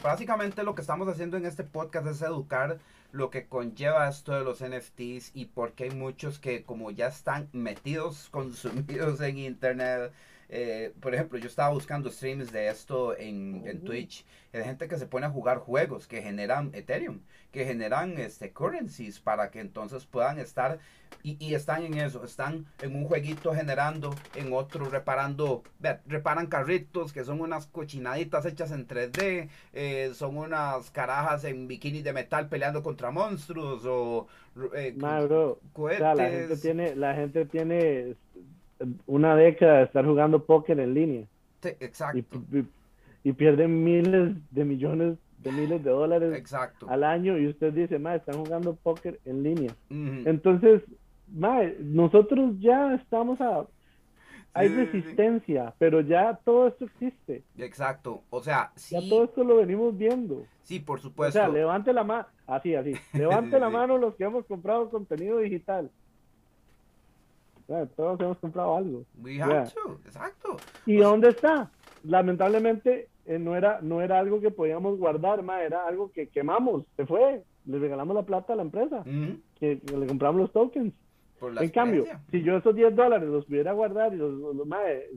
[0.02, 2.78] básicamente lo que estamos haciendo en este podcast es educar
[3.12, 7.48] lo que conlleva esto de los NFTs y porque hay muchos que como ya están
[7.52, 10.12] metidos, consumidos en internet.
[10.52, 14.26] Eh, por ejemplo, yo estaba buscando streams de esto en, en Twitch.
[14.52, 17.20] Hay gente que se pone a jugar juegos que generan Ethereum,
[17.52, 20.80] que generan este, currencies para que entonces puedan estar
[21.22, 25.62] y, están en eso, están en un jueguito generando, en otro reparando,
[26.06, 32.02] reparan carritos que son unas cochinaditas hechas en 3D, eh, son unas carajas en bikini
[32.02, 34.28] de metal peleando contra monstruos o
[34.74, 34.96] eh,
[35.72, 36.16] cohetes.
[36.16, 38.16] la gente tiene, la gente tiene
[39.06, 41.26] una década de estar jugando póker en línea.
[41.62, 42.42] exacto.
[43.22, 46.88] Y, pierden miles de millones de miles de dólares exacto.
[46.88, 49.74] al año y usted dice, ma, están jugando póker en línea.
[49.88, 50.82] Entonces,
[51.80, 53.66] nosotros ya estamos a...
[54.52, 57.44] Hay resistencia, pero ya todo esto existe.
[57.56, 58.96] Exacto, o sea, sí.
[58.96, 60.44] Ya todo esto lo venimos viendo.
[60.64, 61.38] Sí, por supuesto.
[61.38, 65.38] O sea, levante la mano, así, así, levante la mano los que hemos comprado contenido
[65.38, 65.88] digital.
[67.96, 69.04] Todos hemos comprado algo.
[69.22, 70.56] We have to, exacto.
[70.86, 71.70] ¿Y dónde está?
[72.04, 76.84] Lamentablemente eh, no era no era algo que podíamos guardar, ma, era algo que quemamos,
[76.96, 79.04] se fue, le regalamos la plata a la empresa,
[79.58, 80.94] que le compramos los tokens
[81.60, 84.68] en cambio, si yo esos 10 dólares los pudiera guardar y los, los,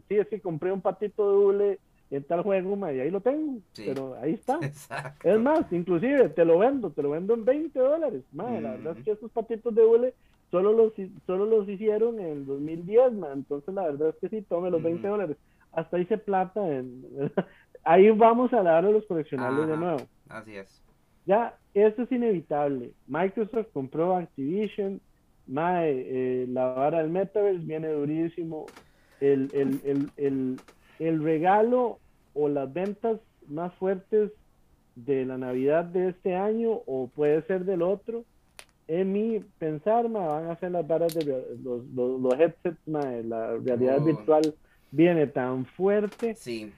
[0.07, 1.79] sí, es que compré un patito doble
[2.11, 4.59] en tal juego, y ahí lo tengo, pero ahí está.
[5.23, 8.97] Es más, inclusive te lo vendo, te lo vendo en 20 dólares, madre, la verdad
[8.97, 10.13] es que esos patitos de doble
[10.53, 10.93] solo los,
[11.25, 13.31] solo los hicieron en el 2010, man.
[13.39, 15.35] entonces la verdad es que sí, tome los 20 dólares,
[15.71, 17.03] hasta hice plata, en,
[17.83, 20.01] ahí vamos a dar a los coleccionables de nuevo.
[20.29, 20.79] Así es.
[21.25, 22.91] Ya, esto es inevitable.
[23.07, 25.01] Microsoft compró Activision,
[25.47, 28.67] Mae, eh, la vara del Metaverse viene durísimo.
[29.21, 30.59] El, el, el,
[30.99, 31.97] el, regalo
[32.35, 34.31] o las ventas más fuertes
[34.95, 38.23] de la Navidad de este año o puede ser del otro.
[38.87, 41.25] En mi pensar, van a ser las varas de
[41.63, 44.05] los, los, headsets, la realidad oh.
[44.05, 44.55] virtual
[44.91, 46.35] viene tan fuerte.
[46.35, 46.71] Sí.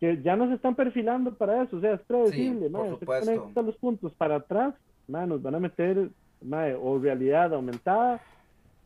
[0.00, 2.72] Que ya nos están perfilando para eso, o sea, es predecible, sí,
[3.54, 4.74] los puntos para atrás,
[5.06, 6.08] nos van a meter
[6.80, 8.22] o realidad aumentada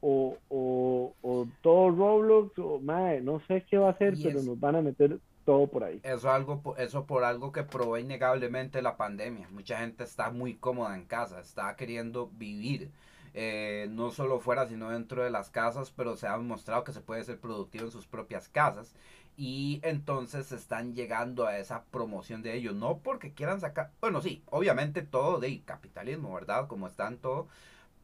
[0.00, 4.82] o, o, todo Roblox o no sé qué va a hacer, pero nos van a
[4.82, 6.00] meter todo por ahí.
[6.02, 9.48] Eso algo eso por algo que probó innegablemente la pandemia.
[9.50, 12.90] Mucha gente está muy cómoda en casa, está queriendo vivir.
[13.36, 17.00] Eh, no solo fuera, sino dentro de las casas, pero se ha demostrado que se
[17.00, 18.94] puede ser productivo en sus propias casas
[19.36, 24.42] y entonces están llegando a esa promoción de ellos, no porque quieran sacar, bueno, sí,
[24.46, 26.68] obviamente todo de capitalismo, ¿verdad?
[26.68, 27.48] Como están todo,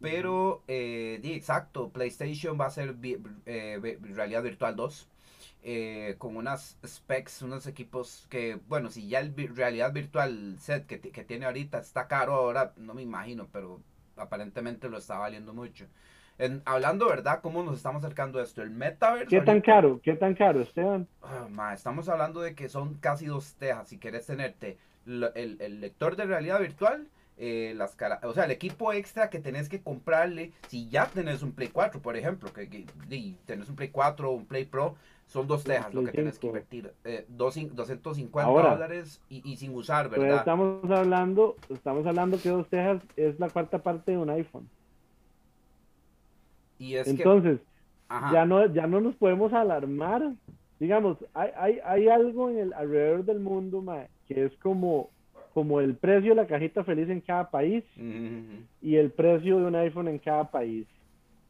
[0.00, 2.96] pero, eh, exacto, PlayStation va a ser
[3.46, 5.08] eh, realidad virtual 2.
[5.62, 11.00] Eh, con unas specs, unos equipos que, bueno, si ya el realidad virtual set que,
[11.00, 13.80] que tiene ahorita está caro ahora, no me imagino, pero
[14.16, 15.86] aparentemente lo está valiendo mucho
[16.64, 17.40] hablando, ¿verdad?
[17.42, 18.62] ¿Cómo nos estamos acercando a esto?
[18.62, 19.28] El metaverse.
[19.28, 20.00] ¿Qué tan caro?
[20.02, 21.06] ¿Qué tan caro, Esteban?
[21.22, 23.88] Ah, estamos hablando de que son casi dos tejas.
[23.88, 28.92] Si quieres tenerte el, lector de realidad virtual, eh, las cara o sea, el equipo
[28.92, 32.86] extra que tenés que comprarle, si ya tenés un Play 4, por ejemplo, que, que
[33.46, 34.96] tenés un Play 4 o un Play Pro,
[35.30, 40.10] son dos tejas lo que tienes que invertir, eh, dos, 250 dólares y, sin usar,
[40.10, 40.38] ¿verdad?
[40.38, 44.68] estamos hablando, estamos hablando que dos tejas es la cuarta parte de un iPhone.
[46.78, 47.60] Y es Entonces,
[48.32, 50.32] ya no, ya no nos podemos alarmar.
[50.80, 53.84] Digamos, hay, hay, hay algo en el alrededor del mundo,
[54.26, 55.10] que es como
[55.54, 57.82] como el precio de la cajita feliz en cada país
[58.80, 60.86] y el precio de un iPhone en cada país.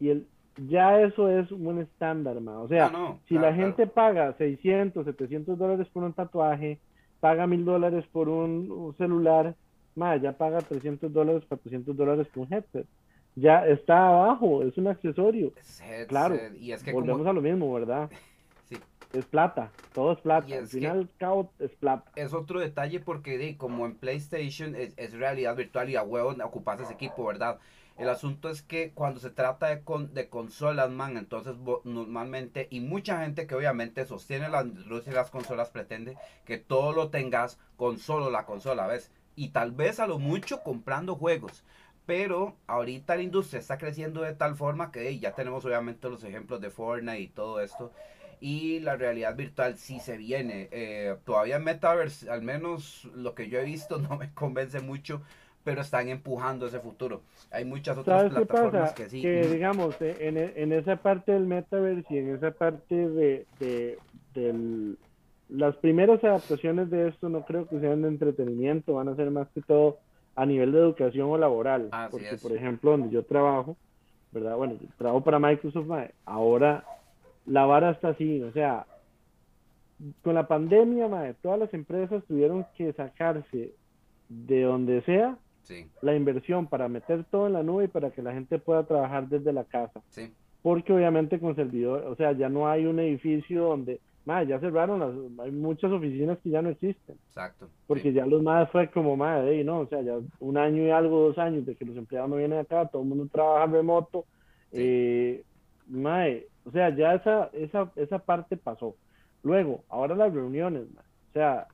[0.01, 0.27] Y el,
[0.57, 2.61] ya eso es un estándar, ma.
[2.61, 6.79] O sea, ah, si la gente paga 600, 700 dólares por un tatuaje,
[7.21, 9.55] paga 1000 dólares por un, celular,
[9.95, 12.87] ma, ya paga 300 dólares, 400 dólares por un headset.
[13.37, 15.53] Ya está abajo, es un accesorio.
[16.09, 18.11] claro, y es que volvemos a lo mismo, ¿verdad?
[19.13, 20.55] es plata, todo es plata.
[20.57, 22.11] Al final, cabo es plata.
[22.17, 26.93] Es otro detalle porque como en PlayStation es, realidad virtual y a huevo ocupas ese
[26.93, 27.59] equipo, ¿verdad?
[28.01, 32.81] El asunto es que cuando se trata de, con, de consolas, man, entonces normalmente, y
[32.81, 37.59] mucha gente que obviamente sostiene la industria de las consolas pretende que todo lo tengas
[37.77, 39.11] con solo la consola, ¿ves?
[39.37, 41.63] Y tal vez a lo mucho comprando juegos.
[42.07, 46.63] Pero ahorita la industria está creciendo de tal forma que ya tenemos obviamente los ejemplos
[46.63, 47.93] de Fortnite y todo esto
[48.41, 50.69] y la realidad virtual sí se viene.
[50.73, 55.23] Eh, todavía Metaverse, al menos lo que yo he visto, no me convence mucho,
[55.65, 57.23] pero están empujando ese futuro.
[57.51, 59.21] Hay muchas otras plataformas que sí.
[59.21, 64.97] Que digamos, eh, en, en, esa parte del Metaverse y en esa parte de, de,
[65.49, 69.49] las primeras adaptaciones de esto no creo que sean de entretenimiento, van a ser más
[69.49, 69.99] que todo
[70.37, 71.91] a nivel de educación o laboral.
[72.11, 73.77] porque, por ejemplo, donde yo trabajo,
[74.33, 74.57] ¿verdad?
[74.57, 75.89] Bueno, yo trabajo para Microsoft,
[76.25, 76.85] ahora
[77.47, 78.87] la vara está así, o sea,
[80.23, 83.75] con la pandemia, madre, todas las empresas tuvieron que sacarse
[84.29, 85.37] de donde sea
[86.03, 89.29] la inversión para meter todo en la nube y para que la gente pueda trabajar
[89.29, 90.01] desde la casa.
[90.63, 95.01] Porque obviamente con servidor, o sea, ya no hay un edificio donde, madre, ya cerraron,
[95.01, 97.17] las, hay muchas oficinas que ya no existen.
[97.29, 97.69] Exacto.
[97.87, 101.29] Porque ya los más fue como, madre, no, o sea, ya un año y algo,
[101.29, 104.27] dos años de que los empleados no vienen acá, todo el mundo trabaja remoto.
[104.73, 105.43] Eh,
[105.89, 108.95] madre, o sea, ya esa, esa, esa parte pasó.
[109.43, 111.67] Luego, ahora las reuniones, o sea,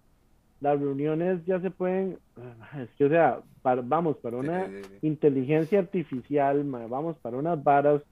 [0.67, 2.19] las reuniones ya se pueden,
[2.77, 3.39] es que, o sea,
[3.85, 4.69] vamos para una
[5.01, 8.03] inteligencia artificial, vamos para unas varas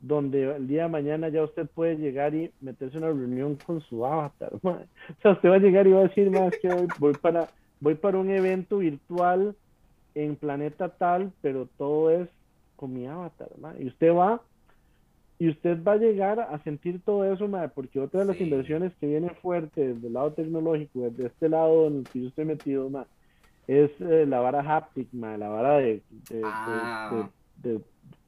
[0.00, 3.80] donde el día de mañana ya usted puede llegar y meterse en una reunión con
[3.80, 4.52] su avatar.
[4.62, 4.78] O
[5.22, 6.68] sea, usted va a llegar y va a decir, más que
[7.00, 7.48] voy, para,
[7.80, 9.56] voy para un evento virtual
[10.14, 12.28] en planeta tal, pero todo es
[12.76, 13.48] con mi avatar.
[13.80, 14.40] Y usted va
[15.38, 18.92] y usted va a llegar a sentir todo eso, madre, porque otra de las inversiones
[19.00, 22.44] que viene fuerte desde el lado tecnológico, desde este lado en el que yo estoy
[22.44, 23.08] metido, madre,
[23.66, 27.28] es eh, la vara haptic, madre, la vara de, de, ah.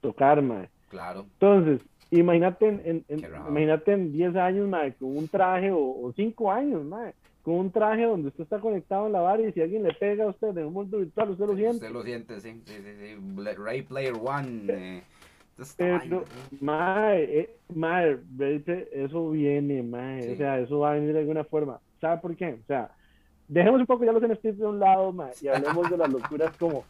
[0.01, 0.69] tocar, madre.
[0.89, 1.27] Claro.
[1.35, 1.81] Entonces,
[2.11, 7.55] imagínate en, imagínate en 10 años, madre, con un traje, o, 5 años, madre, con
[7.55, 10.29] un traje donde usted está conectado en la vara y si alguien le pega a
[10.29, 11.77] usted en un mundo virtual, usted lo siente.
[11.77, 14.65] Usted lo siente, sí, sí, sí, Ray Player One.
[14.69, 15.03] Eh
[15.77, 16.25] pero,
[16.61, 21.81] mae, eh, eso viene, mae, o sea, eso va a venir de alguna forma.
[22.01, 22.59] ¿Sabe por qué?
[22.63, 22.91] O sea,
[23.49, 26.57] dejemos un poco ya los NFTs de un lado, mae, y hablemos de las locuras
[26.59, 26.85] como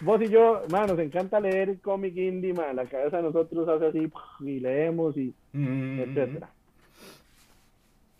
[0.00, 3.86] vos y yo, mae, nos encanta leer cómic indie, mae, la cabeza de nosotros hace
[3.86, 4.10] así,
[4.40, 6.00] y leemos, y mm-hmm.
[6.00, 6.50] etcétera.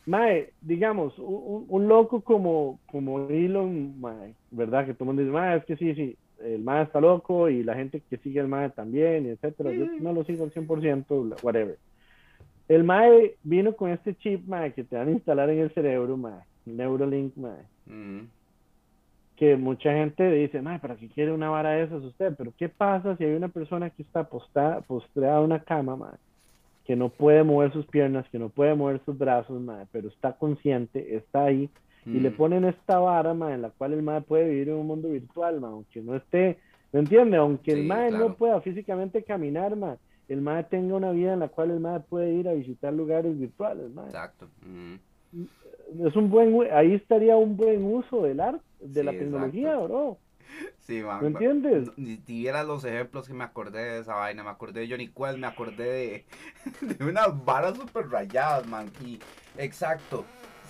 [0.06, 4.84] Mae, digamos, un, un, loco como, como Elon, mae, ¿verdad?
[4.84, 7.62] Que todo el mundo dice, mae, es que sí, sí, el MAE está loco y
[7.62, 9.72] la gente que sigue el MAE también, etcétera.
[9.72, 11.78] Yo no lo sigo al 100%, whatever.
[12.68, 16.16] El MAE vino con este chip, MAE, que te van a instalar en el cerebro,
[16.16, 17.62] MAE, Neuralink, MAE.
[17.86, 18.26] Mm.
[19.36, 22.34] Que mucha gente dice, MAE, ¿para qué quiere una vara de esas usted?
[22.36, 26.18] Pero ¿qué pasa si hay una persona que está postrada, postrada en una cama, MAE?
[26.86, 30.32] Que no puede mover sus piernas, que no puede mover sus brazos, MAE, pero está
[30.32, 31.68] consciente, está ahí
[32.06, 32.36] y le mm.
[32.36, 36.02] ponen esta vara, en la cual el mae puede vivir en un mundo virtual, aunque
[36.02, 36.58] no esté,
[36.92, 37.36] ¿me entiende?
[37.36, 39.96] Aunque el mae no pueda físicamente caminar, ma,
[40.28, 43.38] el mae tenga una vida en la cual el mae puede ir a visitar lugares
[43.38, 44.48] virtuales, Exacto.
[44.62, 44.94] Mm.
[46.06, 50.18] Es un buen, ahí estaría un buen uso del arte, de la tecnología, bro.
[50.78, 51.90] Sí, man, ¿Me entiendes?
[51.96, 55.38] Si vieras los ejemplos que me acordé de esa vaina, me acordé de Johnny Quell,
[55.38, 56.24] me acordé de,
[56.98, 58.90] de unas varas super rayadas, man.
[59.04, 59.18] Y
[59.58, 60.24] exacto,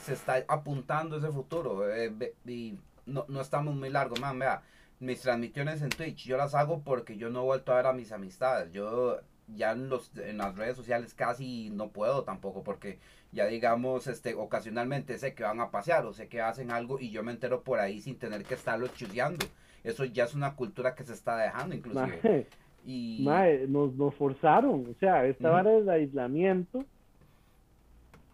[0.05, 4.62] se está apuntando ese futuro eh, y no, no, estamos muy largos, man, vea,
[5.00, 7.92] mis transmisiones en Twitch yo las hago porque yo no he vuelto a ver a
[7.94, 12.98] mis amistades, yo ya en, los, en las redes sociales casi no puedo tampoco porque
[13.32, 17.11] ya digamos, este, ocasionalmente sé que van a pasear o sé que hacen algo y
[17.11, 19.46] yo me entero por ahí sin tener que estarlo chuseando.
[19.84, 22.46] eso ya es una cultura que se está dejando inclusive.
[22.86, 23.24] Y
[23.68, 26.84] nos, nos forzaron, o sea, esta vara del aislamiento,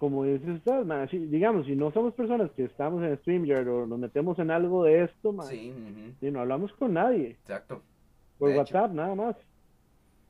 [0.01, 3.87] como dice usted, mae, si- digamos, si no somos personas que estamos en StreamYard o
[3.87, 5.75] nos metemos en algo de esto, mae, sí,
[6.21, 7.83] y no hablamos con nadie, exacto.
[8.39, 8.61] por De hecho.
[8.63, 9.37] WhatsApp, nada más.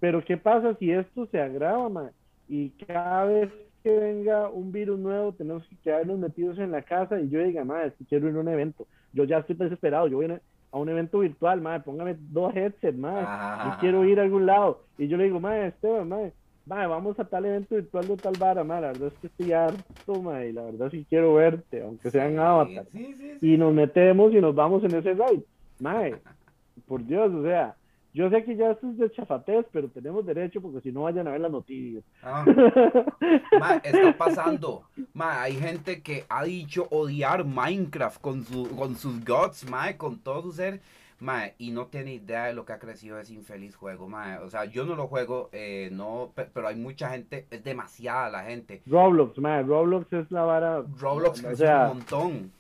[0.01, 2.11] Pero ¿qué pasa si esto se agrava, mae?
[2.49, 3.51] Y cada vez
[3.83, 7.65] que venga un virus nuevo, tenemos que quedarnos metidos en la casa y yo diga,
[7.65, 8.87] madre, si quiero ir a un evento.
[9.13, 10.41] Yo ya estoy desesperado, yo voy a
[10.73, 14.47] a un evento virtual, madre, póngame dos headsets, madre, Ajá, y quiero ir a algún
[14.47, 14.85] lado.
[14.99, 16.33] Y yo le digo, madre, Esteban, madre,
[16.71, 19.53] madre, vamos a tal evento virtual de tal vara, madre, la verdad es que estoy
[19.53, 22.87] harto, madre, y la verdad sí quiero verte, aunque sea en Sí, Avatar.
[22.93, 23.55] sí, sí, sí.
[23.55, 25.45] Y nos metemos y nos vamos en ese ride.
[25.81, 26.17] Madre,
[26.87, 27.75] por Dios, o sea,
[28.13, 31.29] yo sé que ya esto es de chafatez, pero tenemos derecho porque si no vayan
[31.29, 32.03] a ver las noticias.
[32.23, 32.45] Ah.
[33.61, 34.83] Ma, está pasando.
[35.15, 40.19] Ma, hay gente que ha dicho odiar Minecraft con, su, con sus gods, ma, con
[40.19, 40.81] todo su ser.
[41.21, 44.41] Ma, y no tiene idea de lo que ha crecido ese infeliz juego, ma.
[44.43, 48.31] O sea, yo no lo juego, eh, no, pe- pero hay mucha gente, es demasiada
[48.31, 48.81] la gente.
[48.87, 52.51] Roblox, madre, Roblox es la vara, Roblox o creció sea, un montón.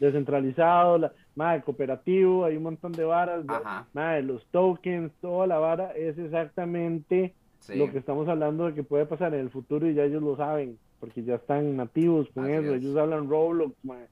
[0.00, 5.58] descentralizado, la, madre, cooperativo, hay un montón de varas, Ajá, madre, los tokens, toda la
[5.58, 7.76] vara es exactamente sí.
[7.76, 10.36] lo que estamos hablando de que puede pasar en el futuro y ya ellos lo
[10.36, 12.82] saben, porque ya están nativos con Así eso, es.
[12.82, 14.06] ellos hablan Roblox, mae.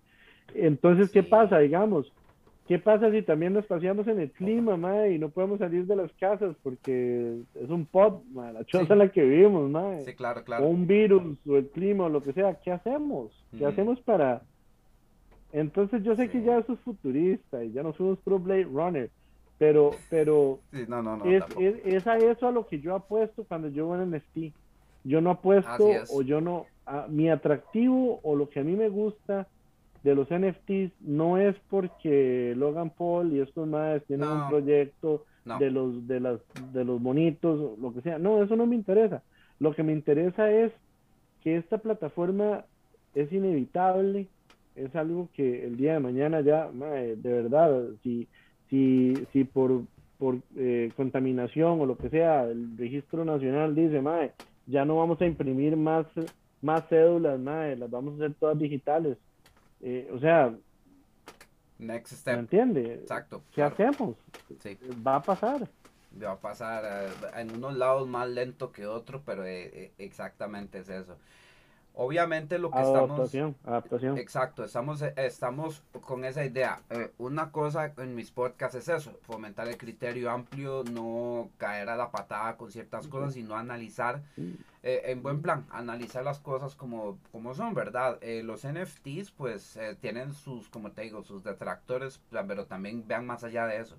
[0.55, 2.13] Entonces, ¿qué pasa, digamos?
[2.69, 5.97] ¿Qué pasa si también nos paseamos en el clima, mae, y no podemos salir de
[5.97, 8.93] las casas porque es un pod, mae, la choza Sí.
[8.93, 10.05] en la que vivimos, mae?
[10.05, 10.67] Sí, claro, O claro.
[10.67, 13.33] un virus, o el clima, o lo que sea, ¿qué hacemos?
[13.51, 13.67] ¿Qué Ujú.
[13.67, 14.43] hacemos para...?
[15.53, 16.47] Entonces yo sé que Sí.
[16.47, 19.11] ya eso es futurista y ya no somos pro Blade Runner,
[19.59, 21.25] pero, pero Sí, no, no, no.
[21.27, 24.55] es, es, es a eso a lo que yo apuesto cuando yo voy en NFT.
[25.05, 28.89] Yo no apuesto o yo no, a- mi atractivo o lo que a mí me
[28.89, 29.49] gusta
[30.03, 34.45] de los NFTs no es porque Logan Paul y estos madres tienen No.
[34.45, 35.59] un proyecto No.
[35.59, 36.41] de los de las
[36.73, 38.19] de los bonitos o lo que sea.
[38.19, 39.23] No, eso no me interesa.
[39.59, 40.73] Lo que me interesa es
[41.43, 42.65] que esta plataforma
[43.15, 44.29] es inevitable,
[44.75, 48.29] es algo que el día de mañana ya, mae, de verdad, si
[48.71, 49.83] si si por
[50.19, 54.33] por eh, contaminación o lo que sea, el registro nacional dice, mae,
[54.67, 56.07] ya no vamos a imprimir más
[56.61, 59.19] más cédulas, mae, las vamos a hacer todas digitales.
[59.83, 60.55] Eh, o sea,
[61.79, 62.39] Next ¿me step.
[62.39, 62.95] entiende?
[62.95, 63.43] Exacto.
[63.51, 63.75] ¿Qué claro.
[63.75, 64.17] hacemos?
[64.61, 64.79] Sí.
[65.07, 65.69] Va a pasar.
[66.23, 70.89] va a pasar eh, en unos lados más lento que otros, pero eh, exactamente es
[70.89, 71.17] eso.
[71.95, 73.11] Obviamente lo que estamos...
[73.11, 74.17] Adaptación, adaptación.
[74.17, 76.81] Exacto, estamos, estamos con esa idea.
[76.89, 81.97] Eh, una cosa en mis podcasts es eso, fomentar el criterio amplio, no caer a
[81.97, 84.23] la patada con ciertas cosas, sino analizar
[84.83, 88.19] eh, en buen plan, analizar las cosas como, como son, ¿verdad?
[88.21, 93.27] Eh, los NFTs pues eh, tienen sus, como te digo, sus detractores, pero también vean
[93.27, 93.97] más allá de eso.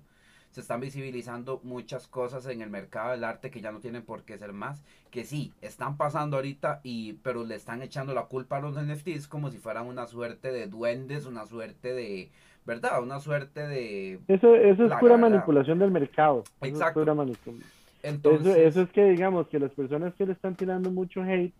[0.50, 4.22] Se están visibilizando muchas cosas en el mercado del arte que ya no tienen por
[4.22, 8.58] qué ser más, que sí, están pasando ahorita, y, pero le están echando la culpa
[8.58, 12.30] a los NFTs como si fueran una suerte de duendes, una suerte de,
[12.66, 13.02] ¿verdad?
[13.02, 14.20] Una suerte de...
[14.28, 16.44] Eso, eso es pura manipulación del mercado.
[16.60, 17.00] Eso es Exacto.
[17.00, 17.60] pura manipu-
[18.04, 21.52] Entonces, Eso, eso es que, digamos, que las personas que le están tirando mucho hate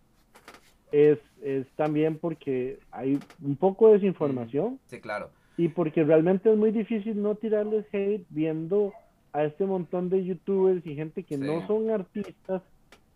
[0.91, 5.31] es, es también porque hay un poco de desinformación sí, claro.
[5.57, 8.93] y porque realmente es muy difícil no tirarles hate viendo
[9.33, 11.41] a este montón de youtubers y gente que Sí.
[11.43, 12.61] no son artistas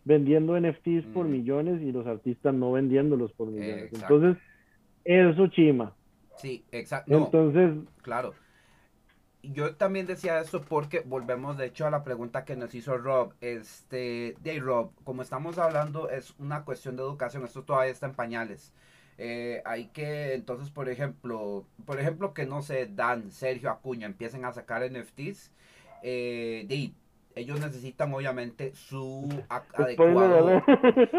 [0.03, 1.32] vendiendo NFTs por Mm.
[1.32, 3.91] millones y los artistas no vendiéndolos por millones.
[3.93, 4.15] Exacto.
[4.15, 4.43] Entonces,
[5.05, 5.93] eso chima.
[6.38, 7.11] Sí, exacto.
[7.11, 7.71] No, Entonces,
[8.01, 8.34] Claro.
[9.42, 13.34] Yo también decía esto porque volvemos de hecho a la pregunta que nos hizo Rob.
[13.42, 18.16] Este, de Rob, como estamos hablando es una cuestión de educación, esto todavía está en
[18.16, 18.74] pañales.
[19.18, 24.44] Eh, hay que, entonces, por ejemplo, por ejemplo que no sé, Dan, Sergio Acuña empiecen
[24.46, 25.52] a sacar NFTs,
[26.02, 26.94] eh, de
[27.36, 30.62] ellos necesitan obviamente su adecuado,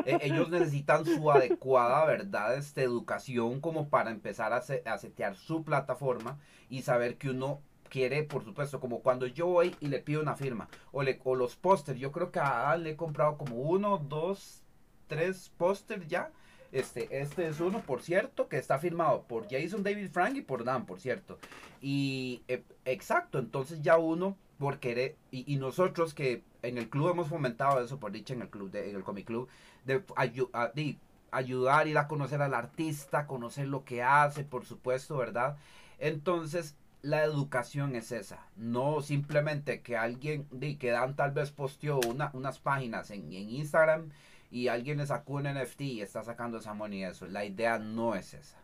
[0.05, 2.57] eh, ellos necesitan su adecuada, ¿verdad?
[2.57, 7.61] Este, educación como para empezar a, se- a setear su plataforma y saber que uno
[7.91, 11.35] quiere, por supuesto, como cuando yo voy y le pido una firma o, le, o
[11.35, 12.01] los pósters.
[12.01, 14.63] Yo creo que a le he comprado como uno, dos,
[15.09, 16.31] tres pósters ya.
[16.73, 20.63] Este, este es uno, por cierto, que está firmado por Jason David Frank y por
[20.65, 21.39] Dan, por cierto.
[21.83, 27.29] Y eh, exacto, entonces ya uno, por querer, y, nosotros que en el club hemos
[27.29, 29.49] fomentado eso, por dicha en el club, de, el Comic Club,
[29.85, 30.97] de, ayu- a- de
[31.33, 35.57] ayudar, ir a conocer al artista, conocer lo que hace, por supuesto, ¿verdad?
[35.99, 42.01] Entonces, la educación es esa, no simplemente que alguien, de, que Dan tal vez posteó
[42.07, 44.11] una, unas páginas en, en Instagram
[44.51, 47.27] y alguien le sacó un NFT y está sacando esa money y eso.
[47.27, 48.59] La idea no es esa.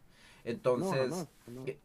[0.45, 1.26] Entonces,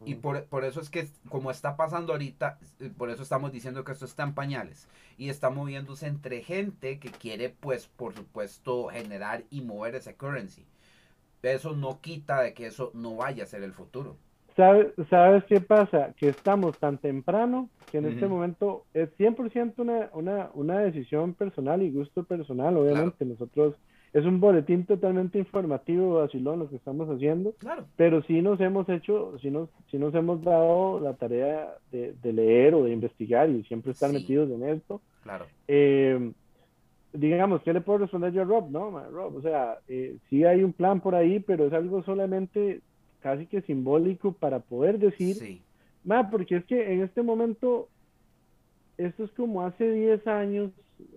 [0.04, 3.82] y, por, por, eso es que como está pasando ahorita, eh, por eso estamos diciendo
[3.82, 4.86] que esto está en pañales
[5.18, 10.64] y está moviéndose entre gente que quiere, pues, por supuesto, generar y mover ese currency.
[11.42, 14.16] Eso no quita de que eso no vaya a ser el futuro.
[14.56, 16.12] ¿Sabes, ¿Sabes qué pasa?
[16.16, 21.82] Que estamos tan temprano que en este momento es 100% una, una, una decisión personal
[21.82, 22.76] y gusto personal.
[22.76, 23.74] Obviamente nosotros
[24.12, 27.52] es un boletín totalmente informativo, vacilón, lo que estamos haciendo.
[27.58, 27.86] Claro.
[27.96, 32.32] Pero sí nos hemos hecho, sí nos, sí nos hemos dado la tarea de, de
[32.32, 35.00] leer o de investigar y siempre estar metidos en esto.
[35.22, 35.46] Claro.
[35.68, 36.32] Eh,
[37.12, 38.70] digamos, ¿qué le puedo responder yo a Rob?
[38.70, 42.80] No, Rob, o sea, eh, sí hay un plan por ahí, pero es algo solamente
[43.22, 45.62] casi que simbólico para poder decir, sí.
[46.30, 47.88] porque es que en este momento,
[48.98, 50.70] esto es como hace 10 años,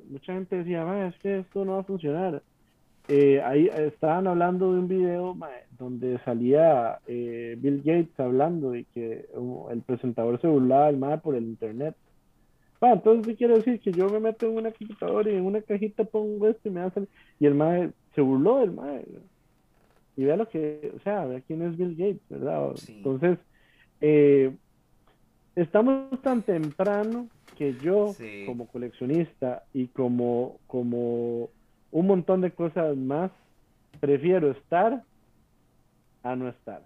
[0.10, 2.42] mucha gente decía, es que esto no va a funcionar
[3.08, 5.38] eh, ahí estaban hablando de un video
[5.78, 9.28] donde salía eh, Bill Gates hablando y que
[9.70, 11.96] el presentador se burlaba del MAE por el internet.
[12.82, 13.80] entonces, ¿qué quiere decir?
[13.80, 16.82] Que yo me meto en una computadora y en una cajita pongo esto y me
[16.82, 17.08] hacen.
[17.40, 19.06] Y el MAE se burló del MAE.
[20.18, 22.74] Y vea lo que, o sea, vea quién es Bill Gates, ¿verdad?
[22.88, 23.38] Entonces,
[24.02, 24.56] eh,
[25.56, 28.14] estamos tan temprano que yo,
[28.46, 31.50] como coleccionista y como, como
[31.92, 33.32] un montón de cosas más,
[34.00, 35.04] prefiero estar
[36.24, 36.82] a no estar.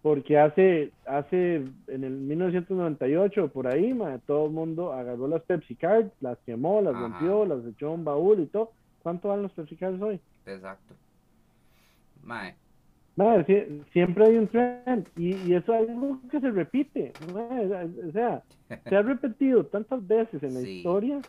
[0.00, 1.56] Porque hace, hace
[1.88, 6.94] en el 1998, por ahí, todo el mundo agarró las Pepsi Cards, las quemó, las
[6.94, 8.70] rompió, las echó en un baúl y todo.
[9.02, 10.20] ¿Cuánto van los Pepsi Cards hoy?
[10.46, 10.94] Exacto.
[12.28, 12.54] Mae.
[13.92, 17.12] siempre hay un trend y, y, eso es algo que se repite.
[17.34, 18.42] O sea,
[18.88, 21.20] se ha repetido tantas veces en la historia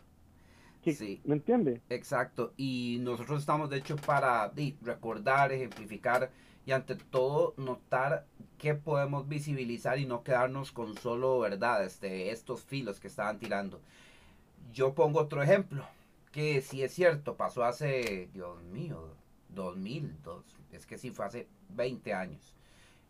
[0.94, 1.22] sí.
[1.24, 1.82] ¿Me entiende?
[1.90, 2.54] Exacto.
[2.58, 6.32] Y nosotros estamos, de hecho, para recordar, ejemplificar
[6.66, 8.26] y ante todo notar
[8.58, 13.80] qué podemos visibilizar y no quedarnos con solo verdades de estos filos que estaban tirando.
[14.74, 15.84] Yo pongo otro ejemplo,
[16.32, 19.16] que si es cierto, pasó hace, Dios mío,
[19.50, 20.16] 2000,
[20.72, 22.56] es que sí fue hace 20 años.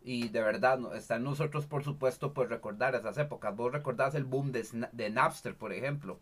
[0.02, 3.56] Y de verdad, está en nosotros, por supuesto, pues recordar esas épocas.
[3.56, 6.20] Vos recordás el boom de, de Napster, por ejemplo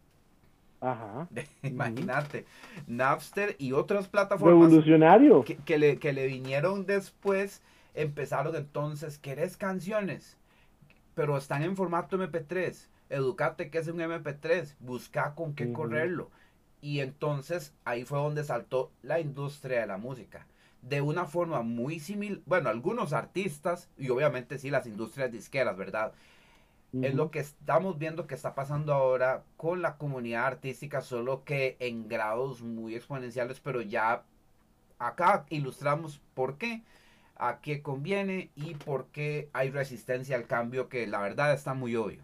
[0.82, 1.28] Ajá.
[1.63, 2.45] Imagínate,
[2.88, 5.43] Napster y otras plataformas Revolucionario.
[5.43, 7.61] Que, le, que le vinieron después,
[7.93, 10.38] empezaron entonces, ¿querés canciones?
[11.15, 12.88] Pero están en formato MP3.
[13.09, 16.30] Educate que es un MP3, busca con qué correrlo.
[16.88, 20.47] Y entonces ahí fue donde saltó la industria de la música.
[20.81, 26.13] De una forma muy similar, bueno, algunos artistas y obviamente sí las industrias disqueras, ¿verdad?
[26.93, 31.75] Es lo que estamos viendo que está pasando ahora con la comunidad artística, solo que
[31.81, 34.23] en grados muy exponenciales, pero ya
[34.97, 36.83] acá ilustramos por qué,
[37.35, 41.97] a qué conviene y por qué hay resistencia al cambio, que la verdad está muy
[41.97, 42.23] obvio.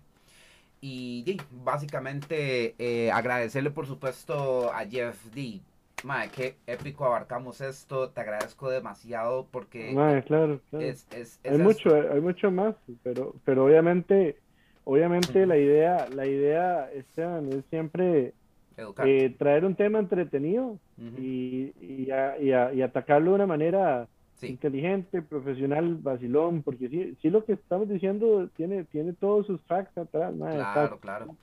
[0.85, 5.61] Y básicamente eh, agradecerle por supuesto a Jeff D.
[6.03, 8.09] Madre, qué épico abarcamos esto.
[8.09, 9.93] Te agradezco demasiado porque
[10.25, 14.37] claro, hay mucho, hay mucho más, pero, pero obviamente
[14.85, 18.33] Obviamente la idea, la idea Esteban, es siempre
[18.77, 22.09] eh, traer un tema entretenido y, y,
[22.41, 24.07] y, atacarlo de una manera
[24.41, 29.97] inteligente, profesional, vacilón, porque sí, sí lo que estamos diciendo tiene, tiene todos sus facts
[29.97, 30.33] atrás.
[30.35, 31.35] claro, claro.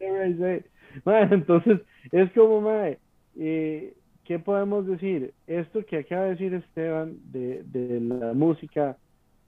[1.30, 1.80] entonces,
[2.10, 2.98] es como, madre,
[3.38, 5.34] eh, ¿qué podemos decir?
[5.46, 8.96] Esto que acaba de decir Esteban de, de la música,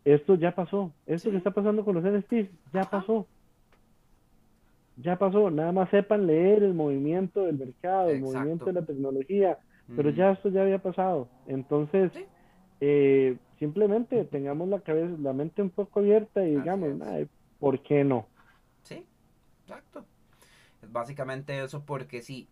[0.05, 0.93] esto ya pasó.
[1.07, 3.27] Esto que está pasando con los NFTs ya pasó.
[4.97, 5.51] Ya pasó.
[5.51, 9.59] Nada más sepan leer el movimiento del mercado, el movimiento de la tecnología.
[9.95, 11.29] Pero ya esto ya había pasado.
[11.47, 12.13] Entonces,
[12.85, 16.91] eh, simplemente tengamos la cabeza, la mente un poco abierta y digamos,
[17.61, 18.27] ¿por qué no?
[18.83, 19.07] Sí,
[19.63, 20.05] exacto.
[20.83, 22.49] Es básicamente eso porque sí.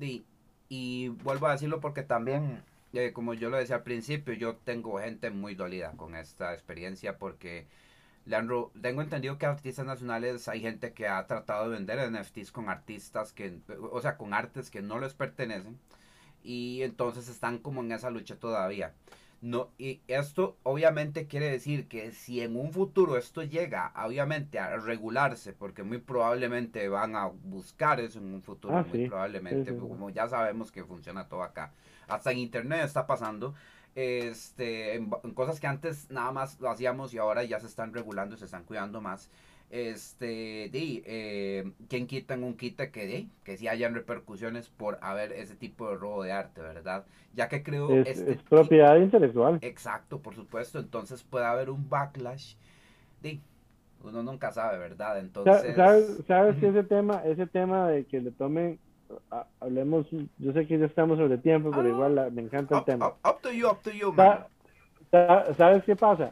[0.00, 0.22] Y,
[0.68, 5.00] y vuelvo a decirlo porque también eh, como yo lo decía al principio, yo tengo
[5.00, 7.66] gente muy dolida con esta experiencia porque
[8.24, 12.68] Leandro, tengo entendido que artistas nacionales hay gente que ha tratado de vender NFTs con
[12.68, 13.58] artistas que,
[13.90, 15.80] o sea, con artes que no les pertenecen
[16.44, 18.94] y entonces están como en esa lucha todavía.
[19.40, 24.76] No, y esto obviamente quiere decir que si en un futuro esto llega, obviamente, a
[24.78, 30.10] regularse, porque muy probablemente van a buscar eso en un futuro, ah, muy probablemente, como
[30.10, 31.72] ya sabemos que funciona todo acá.
[32.08, 33.54] Hasta en internet está pasando,
[33.94, 38.34] este, en, cosas que antes nada más lo hacíamos y ahora ya se están regulando
[38.34, 39.30] y se están cuidando más.
[39.70, 44.98] Este, di, eh, ¿quién quita en un quita que, di, que si hayan repercusiones por
[45.02, 47.04] haber ese tipo de robo de arte, ¿verdad?
[47.34, 47.90] Ya que creo...
[47.90, 49.58] Es, este es propiedad intelectual.
[49.60, 52.54] Exacto, por supuesto, entonces puede haber un backlash,
[53.22, 53.40] di,
[54.02, 55.18] uno nunca sabe, ¿verdad?
[55.18, 55.76] Entonces...
[55.76, 58.78] ¿Sabes, sabes que ese tema, ese tema de que le tomen,
[59.60, 60.06] hablemos,
[60.38, 62.86] yo sé que ya estamos sobre tiempo, pero Ah, igual la- me encanta el Up,
[62.86, 63.08] tema.
[63.08, 64.44] up- up to you, up to you, man.
[65.10, 66.30] Sa- sa- ¿Sabes qué pasa?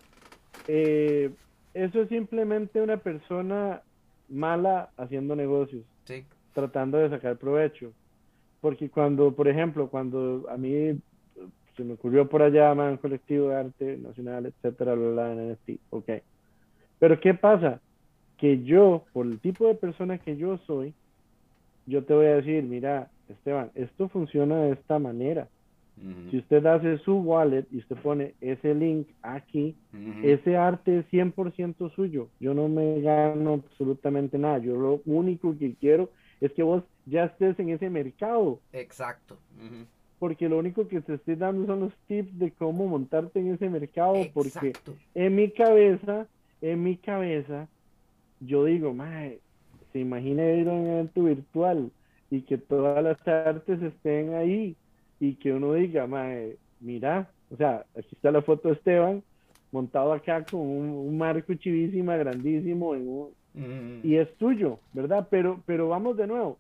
[0.68, 1.30] Eh,
[1.76, 3.82] eso es simplemente una persona
[4.28, 6.24] mala haciendo negocios, Sí,
[6.54, 7.92] tratando de sacar provecho.
[8.60, 10.96] Porque cuando, por ejemplo, cuando a mí eh,
[11.76, 15.80] se me ocurrió por allá, man, colectivo de arte nacional, etcétera, bla, bla, en NFT,
[15.90, 16.10] ok.
[16.98, 17.80] Pero ¿qué pasa?
[18.38, 20.94] Que yo, por el tipo de persona que yo soy,
[21.86, 25.48] yo te voy a decir, mira, Esteban, esto funciona de esta manera.
[26.30, 29.74] Si usted hace su wallet y usted pone ese link aquí,
[30.22, 32.28] ese arte es 100% suyo.
[32.38, 34.59] Yo no me gano absolutamente nada.
[34.59, 39.38] Yo lo único que quiero es que vos ya estés en ese mercado, Exacto.
[40.18, 43.70] porque lo único que te estoy dando son los tips de cómo montarte en ese
[43.70, 44.94] mercado, porque Exacto.
[45.14, 46.26] en mi cabeza,
[46.61, 47.68] en mi cabeza,
[48.40, 49.38] yo digo, mae,
[49.92, 51.90] se imagina ir a un evento virtual
[52.30, 54.76] y que todas las artes estén ahí
[55.20, 59.22] y que uno diga, mae, mira, o sea, aquí está la foto de Esteban
[59.72, 64.06] montado acá con un, un marco chivísima, grandísimo, en un- Ujú.
[64.06, 65.26] y es tuyo, ¿verdad?
[65.30, 66.58] Pero, pero vamos de nuevo.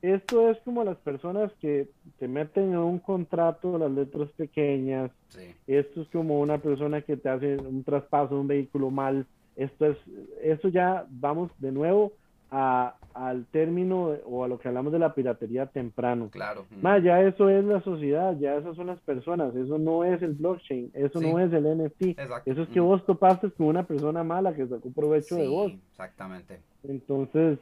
[0.00, 1.88] Esto es como las personas que
[2.18, 5.42] te meten en un contrato las letras pequeñas, Sí.
[5.66, 9.26] esto es como una persona que te hace un traspaso de un vehículo mal.
[9.56, 9.96] Esto es,
[10.42, 12.12] eso ya vamos de nuevo
[12.50, 16.28] a, al término o a lo que hablamos de la piratería temprano.
[16.30, 16.64] Claro.
[16.80, 20.32] Más, ya eso es la sociedad, ya esas son las personas, eso no es el
[20.34, 21.30] blockchain, eso Sí.
[21.30, 22.50] no es el NFT, Exacto.
[22.50, 22.90] eso es que ujú.
[22.90, 25.72] vos topaste con una persona mala que sacó provecho de vos.
[25.90, 26.60] Exactamente.
[26.84, 27.58] Entonces,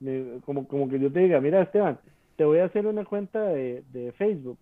[0.00, 1.98] me- como, como que yo te diga, mira Esteban,
[2.36, 4.58] te voy a hacer una cuenta de, de Facebook.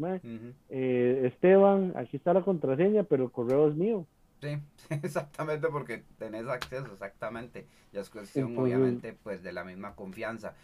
[0.69, 4.05] Eh, Esteban, aquí está la contraseña, pero el correo es mío.
[4.43, 4.59] Sí,
[4.91, 7.69] exactamente porque tenés acceso, exactamente.
[7.93, 10.57] Ya es cuestión, obviamente, pues de la misma confianza.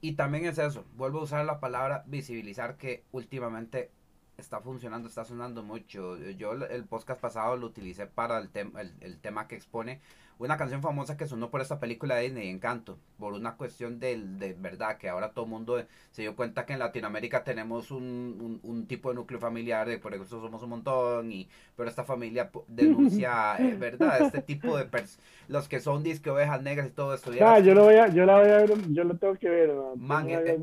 [0.00, 3.92] Y también es eso, vuelvo a usar la palabra visibilizar que últimamente
[4.38, 6.16] está funcionando, está sonando mucho.
[6.18, 10.00] Yo el- podcast pasado lo utilicé para el, tem- el, el tema que expone
[10.46, 14.38] una canción famosa que sonó por esta película de Disney, Encanto, por una cuestión del,
[14.38, 18.02] de verdad, que ahora todo el mundo se dio cuenta que en Latinoamérica tenemos un,
[18.40, 22.04] un, un tipo de núcleo familiar, de por eso somos un montón, y pero esta
[22.04, 24.20] familia denuncia, eh, ¿verdad?
[24.22, 25.18] Este tipo de pers
[25.48, 27.30] los que son disque ovejas negras y todo esto.
[27.40, 29.70] Ah, yo lo voy a, yo la voy a ver, yo lo tengo que ver,
[29.96, 30.28] man.
[30.30, 30.58] Eh, eh,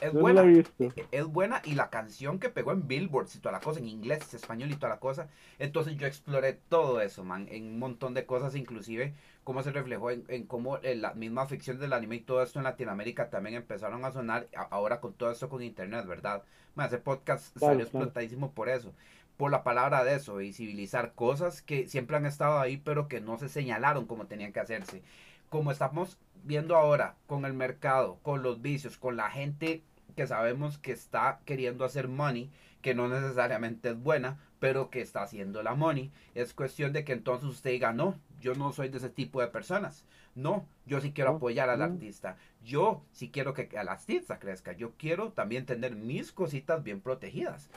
[0.00, 0.42] es no buena.
[0.42, 0.84] la he visto.
[0.96, 3.88] e- Es buena y la canción que pegó en Billboard y toda la cosa, en
[3.88, 5.28] inglés, español y toda la cosa.
[5.58, 9.14] Entonces yo exploré todo eso, man, en un montón de cosas, inclusive
[9.50, 12.60] cómo se reflejó en, en cómo eh, la misma ficción del anime y todo esto
[12.60, 16.44] en Latinoamérica también empezaron a sonar a- ahora con todo esto con internet, ¿verdad?
[16.76, 18.04] Man, ese podcast Claro, salió claro.
[18.06, 18.92] explotadísimo por eso.
[19.36, 23.38] Por la palabra de eso, visibilizar cosas que siempre han estado ahí, pero que no
[23.38, 25.02] se señalaron como tenían que hacerse.
[25.48, 29.82] Como estamos viendo ahora con el mercado, con los vicios, con la gente
[30.14, 32.50] que sabemos que está queriendo hacer money,
[32.82, 36.10] que no necesariamente es buena, pero que está haciendo la money.
[36.34, 39.48] Es cuestión de que entonces usted diga, no, yo no soy de ese tipo de
[39.48, 40.06] personas.
[40.34, 42.36] No, yo sí quiero apoyar al artista.
[42.64, 44.72] Yo sí quiero que el artista crezca.
[44.74, 47.68] Yo quiero también tener mis cositas bien protegidas.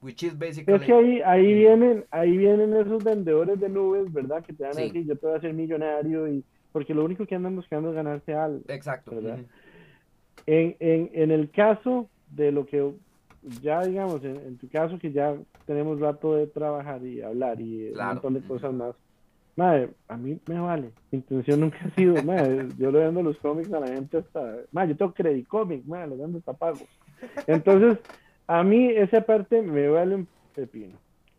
[0.00, 0.74] Which is basically...
[0.76, 1.58] Es que ahí, ahí Mm.
[1.58, 4.44] vienen, ahí vienen esos vendedores de nubes, ¿verdad?
[4.44, 4.82] Que te van a Sí.
[4.84, 7.94] decir, yo te voy a hacer millonario y porque lo único que andan buscando es
[7.94, 8.60] ganarse algo.
[8.68, 9.14] Exacto.
[9.14, 9.38] ¿verdad?
[10.46, 12.92] En, en, en el caso de lo que
[13.62, 15.34] ya digamos, en, en tu caso que ya
[15.66, 18.08] tenemos rato de trabajar y hablar y Claro.
[18.10, 18.94] un montón de cosas más,
[19.56, 20.90] madre, a mí me vale.
[21.10, 24.56] Mi intención nunca ha sido, madre, yo le vendo los cómics a la gente hasta,
[24.72, 26.84] madre, yo tengo credit comic, madre, los vendo hasta pagos.
[27.46, 27.98] Entonces,
[28.46, 30.96] a mí esa parte me vale un pepino.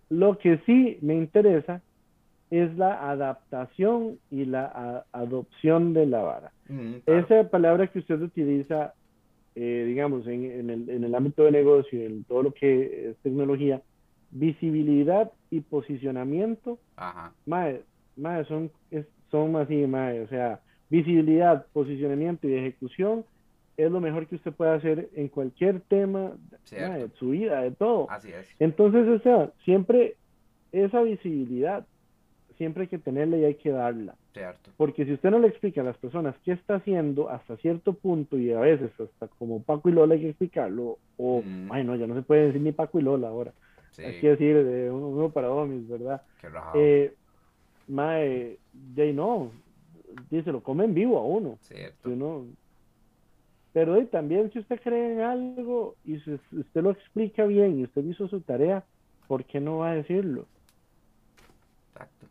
[0.09, 1.81] Lo que sí me interesa
[2.51, 6.51] es la adaptación y la adopción de la vara.
[6.67, 7.01] Claro.
[7.05, 8.93] Esa palabra que usted utiliza,
[9.55, 13.17] eh, digamos, en, en el, en el ámbito de negocio, en todo lo que es
[13.23, 13.81] tecnología,
[14.31, 17.33] visibilidad y posicionamiento, Ajá.
[17.45, 17.81] mae,
[18.17, 23.25] mae, son, es- son así, o sea, visibilidad, posicionamiento y ejecución
[23.77, 26.37] es lo mejor que usted puede hacer en cualquier tema
[26.69, 28.09] de su vida, de todo.
[28.09, 28.47] Así es.
[28.59, 30.15] Entonces, o sea, siempre
[30.71, 31.85] esa visibilidad,
[32.57, 34.15] siempre hay que tenerla y hay que darla.
[34.33, 34.71] Cierto.
[34.77, 38.37] Porque si usted no le explica a las personas qué está haciendo hasta cierto punto
[38.37, 41.71] y a veces hasta como Paco y Lola hay que explicarlo, o, Mm.
[41.71, 43.53] ay no, ya no se puede decir ni Paco y Lola ahora,
[43.91, 44.03] Sí.
[44.03, 46.21] hay que decir de uno, uno para domis, ¿verdad?
[46.41, 46.47] Qué.
[46.75, 47.13] Eh,
[47.87, 48.57] mae,
[48.97, 49.51] ahí no,
[50.29, 51.57] dice, lo come en vivo a uno.
[51.61, 52.09] Cierto.
[52.09, 52.45] Uno,
[53.73, 57.83] pero y también si usted cree en algo y si usted lo explica bien y
[57.83, 58.83] usted hizo su tarea,
[59.27, 60.45] ¿por qué no va a decirlo?
[61.93, 62.24] Exacto.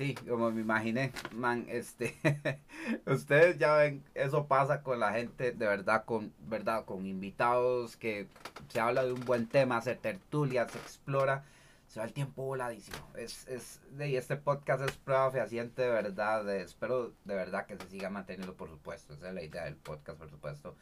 [0.00, 2.16] Sí, como me imaginé, man, este,
[3.06, 8.26] ustedes ya ven, eso pasa con la gente, de verdad, con, verdad, con invitados que
[8.68, 11.44] se habla de un buen tema, se tertulia, se explora,
[11.86, 12.96] se va el tiempo voladísimo.
[13.14, 17.86] Es, es, de, este podcast es prueba fehaciente, de verdad, espero de verdad que se
[17.90, 20.76] siga manteniendo, por supuesto, esa es la idea del podcast, por supuesto.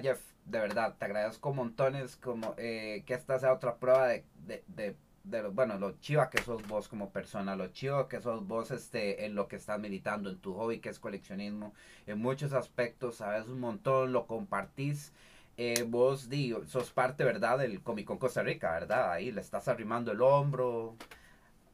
[0.00, 4.96] Jeff, de verdad, te agradezco montones, como eh, que esta sea otra prueba de, de
[5.24, 9.24] de bueno, lo chiva que sos vos como persona, lo chiva que sos vos este,
[9.26, 11.74] en lo que estás meditando, en tu hobby que es coleccionismo,
[12.06, 15.12] en muchos aspectos, sabes un montón, lo compartís.
[15.56, 17.58] Eh, vos digo, sos parte, ¿verdad?
[17.58, 19.12] Del Comic Con Costa Rica, ¿verdad?
[19.12, 20.96] Ahí le estás arrimando el hombro.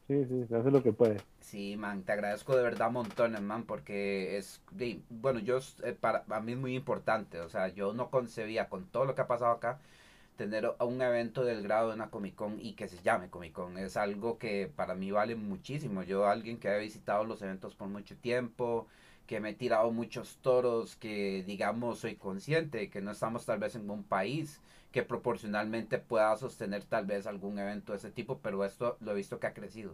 [0.07, 1.17] Sí, sí, se hace lo que puede.
[1.39, 4.61] Sí, man, te agradezco de verdad montones, man, porque es,
[5.09, 8.85] bueno, yo, eh, para, a mí es muy importante, o sea, yo no concebía con
[8.87, 9.79] todo lo que ha pasado acá,
[10.39, 13.77] tener un evento del grado de una Comic Con y que se llame Comic Con.
[13.77, 16.01] Es algo que para mí vale muchísimo.
[16.03, 18.87] Yo, alguien que ha visitado los eventos por mucho tiempo,
[19.27, 23.59] que me he tirado muchos toros, que digamos soy consciente de que no estamos tal
[23.59, 24.61] vez en un país
[24.93, 29.15] que proporcionalmente pueda sostener tal vez algún evento de ese tipo, pero esto lo he
[29.15, 29.93] visto que ha crecido.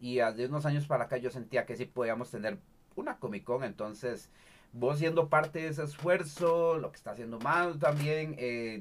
[0.00, 2.56] Y hace unos años para acá yo sentía que sí podíamos tener
[2.96, 4.30] una Comic Con, entonces
[4.74, 8.78] vos siendo parte de ese esfuerzo, lo que está haciendo mal también, eh,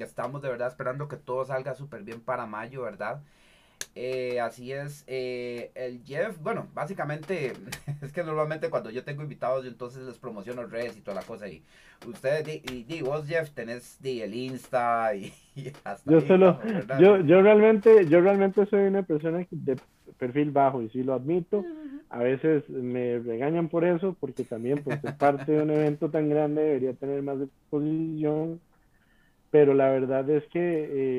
[0.00, 3.22] estamos de verdad esperando que todo salga súper bien para mayo, ¿verdad?
[3.94, 7.52] Eh, así es, eh, el Jeff, bueno, básicamente
[8.02, 11.26] es que normalmente cuando yo tengo invitados yo entonces les promociono redes y toda la
[11.26, 11.62] cosa y
[12.06, 15.32] ustedes, y, vos Jeff tenés el Insta y,
[15.84, 16.58] hasta yo solo,
[16.98, 19.76] yo, yo realmente, yo realmente soy una persona de
[20.18, 21.64] perfil bajo y si lo admito,
[22.10, 26.28] a veces me regañan por eso porque también pues ser parte de un evento tan
[26.28, 28.60] grande debería tener más exposición.
[29.50, 30.60] Pero la verdad es que,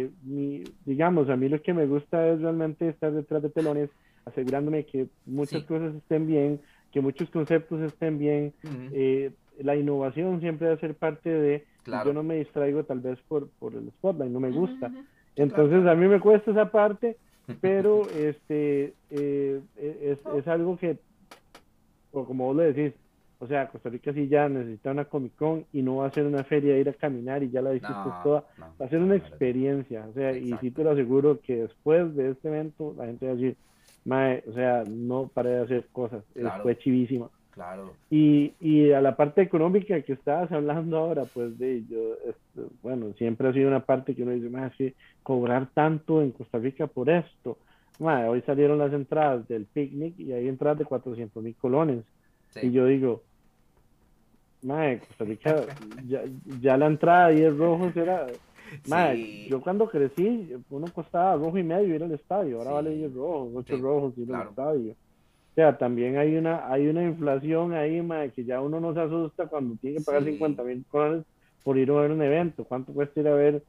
[0.04, 3.90] eh, mi, digamos, a mí lo que me gusta es realmente estar detrás de telones,
[4.26, 6.60] asegurándome que muchas cosas estén bien,
[6.92, 8.54] que muchos conceptos estén bien.
[8.92, 11.66] Eh, la innovación siempre debe ser parte de,
[12.04, 14.92] yo no me distraigo tal vez por, por el spotlight, no me gusta.
[15.38, 17.18] Entonces a mí me cuesta esa parte,
[17.62, 20.98] pero este eh, es, es algo que,
[22.12, 22.94] como vos lo decís,
[23.40, 26.26] o sea, Costa Rica sí ya necesita una Comic Con y no va a ser
[26.26, 28.46] una feria ir a caminar y ya la visita toda.
[28.60, 30.06] va a ser una experiencia.
[30.10, 33.34] O sea, y sí te lo aseguro que después de este evento la gente va
[33.34, 33.58] a decir,
[34.06, 36.24] Mae, o sea, no paré de hacer cosas.
[36.62, 37.30] Fue chivísima.
[37.56, 37.94] Claro.
[38.10, 43.14] Y, y a la parte económica que estabas hablando ahora, pues de yo, este, bueno,
[43.18, 46.88] siempre ha sido una parte que uno dice, más que cobrar tanto en Costa Rica
[46.88, 47.58] por esto.
[48.00, 52.04] Mae, hoy salieron las entradas del picnic y hay entradas de 400 mil colones.
[52.62, 53.24] Y yo digo,
[54.64, 55.66] Mae, Costa Rica,
[56.08, 56.24] ya,
[56.60, 58.28] ya, la entrada de 10 rojos era.
[58.90, 63.14] Mae, yo cuando crecí, uno costaba rojo y medio ir al estadio, ahora vale 10
[63.14, 64.96] rojos, 8 rojos ir al estadio.
[65.56, 68.06] O sea, también hay una, hay una inflación ahí,
[68.36, 71.24] que ya uno no se asusta cuando tiene que pagar 50 mil dólares
[71.64, 72.66] por ir a ver un evento.
[72.66, 73.64] ¿Cuánto cuesta ir a ver?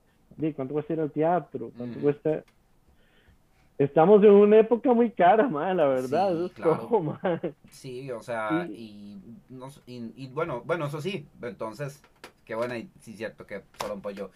[0.57, 1.71] ¿Cuánto cuesta ir al teatro?
[1.77, 2.43] ¿Cuánto cuesta
[3.79, 6.35] Estamos en una época muy cara, madre, la verdad.
[6.49, 7.19] Sí, claro.
[7.71, 9.21] sí o sea, y,
[9.87, 12.03] y, bueno, bueno, eso sí, entonces,
[12.45, 14.31] qué buena, y sí, cierto que solo un pollo.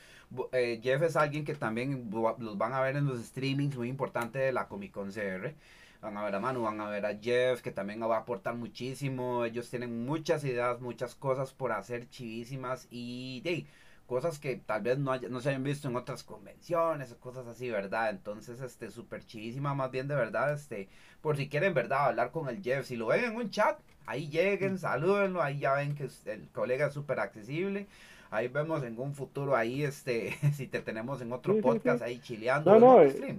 [0.53, 4.39] Eh, Jeff es alguien que también los van a ver en los streamings muy importante
[4.39, 5.55] de la Comic Con CR.
[6.01, 8.55] Van a ver a Manu, van a ver a Jeff, que también va a aportar
[8.55, 9.45] muchísimo.
[9.45, 13.67] Ellos tienen muchas ideas, muchas cosas por hacer chivísimas y de
[14.07, 18.11] cosas que tal vez no, no se hayan visto en otras convenciones, cosas así, ¿verdad?
[18.11, 20.89] Entonces, este, súper chidísima, más bien de verdad, este,
[21.21, 22.07] por si quieren, ¿verdad?
[22.07, 25.75] Hablar con el Jeff, si lo ven en un chat, ahí lleguen, salúdenlo, ahí ya
[25.75, 27.87] ven que el colega es súper accesible.
[28.33, 32.81] Ahí vemos en un futuro, ahí, este, si te tenemos en otro podcast, ahí chileando.
[32.81, 33.39] No, no, eh,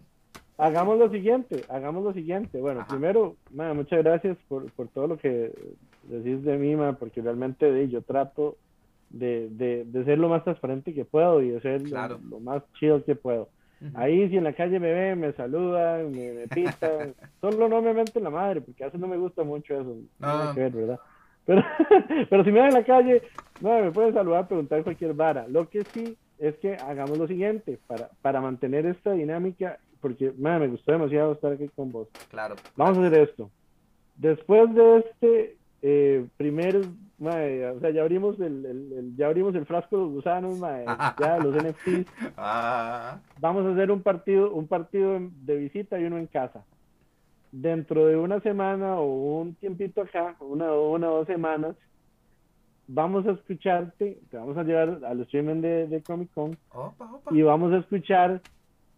[0.61, 2.59] hagamos lo siguiente, hagamos lo siguiente.
[2.59, 5.51] Bueno, primero, muchas gracias por, por todo lo que
[6.03, 8.57] decís de mí, porque realmente yo trato
[9.09, 13.03] de, de, de, ser lo más transparente que puedo y de ser lo, más chido
[13.03, 13.49] que puedo.
[13.95, 17.95] Ahí si en la calle me ven, me saludan, me, me pitan, solo no me
[17.95, 20.53] meten la madre, porque a veces no me gusta mucho eso, no.
[20.53, 20.99] que ver, ¿verdad?
[21.47, 21.63] Pero,
[22.29, 23.23] pero si me ven en la calle,
[23.59, 25.47] no, me pueden saludar, preguntar cualquier vara.
[25.47, 30.67] Lo que sí es que hagamos lo siguiente, para, para mantener esta dinámica, porque me
[30.67, 32.07] gustó demasiado estar aquí con vos.
[32.29, 32.55] Claro.
[32.75, 33.49] Vamos a hacer esto.
[34.17, 36.81] Después de este eh, primer
[37.23, 41.55] o sea, ya abrimos el, el, ya abrimos el frasco de los gusanos, ya los
[41.63, 42.11] NFTs.
[42.35, 43.19] Ah.
[43.39, 46.63] Vamos a hacer un partido, un partido de visita y uno en casa.
[47.51, 51.75] dentro de una semana o un tiempito acá, una, una o dos semanas,
[52.87, 56.57] vamos a escucharte, te vamos a llevar al streaming de, de Comic Con
[57.29, 58.41] y vamos a escuchar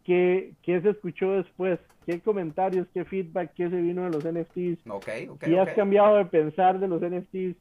[0.03, 4.89] qué, qué se escuchó después, qué comentarios, qué feedback, qué se vino de los NFTs,
[4.89, 7.55] okay, si has cambiado de pensar de los NFTs,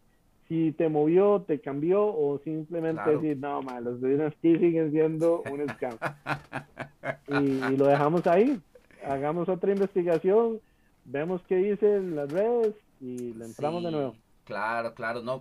[0.48, 5.66] si te movió, te cambió o simplemente decir, no, man, los NFTs siguen siendo un
[5.70, 5.97] scam.
[7.28, 8.60] y, lo dejamos ahí,
[9.06, 10.60] hagamos otra investigación,
[11.05, 14.14] vemos qué dicen las redes y le entramos de nuevo.
[14.44, 15.40] Claro, claro, no,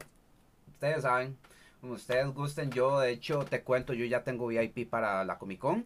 [0.72, 1.36] ustedes saben,
[1.82, 5.60] como ustedes gusten, yo de hecho te cuento, yo ya tengo VIP para la Comic
[5.60, 5.86] Con.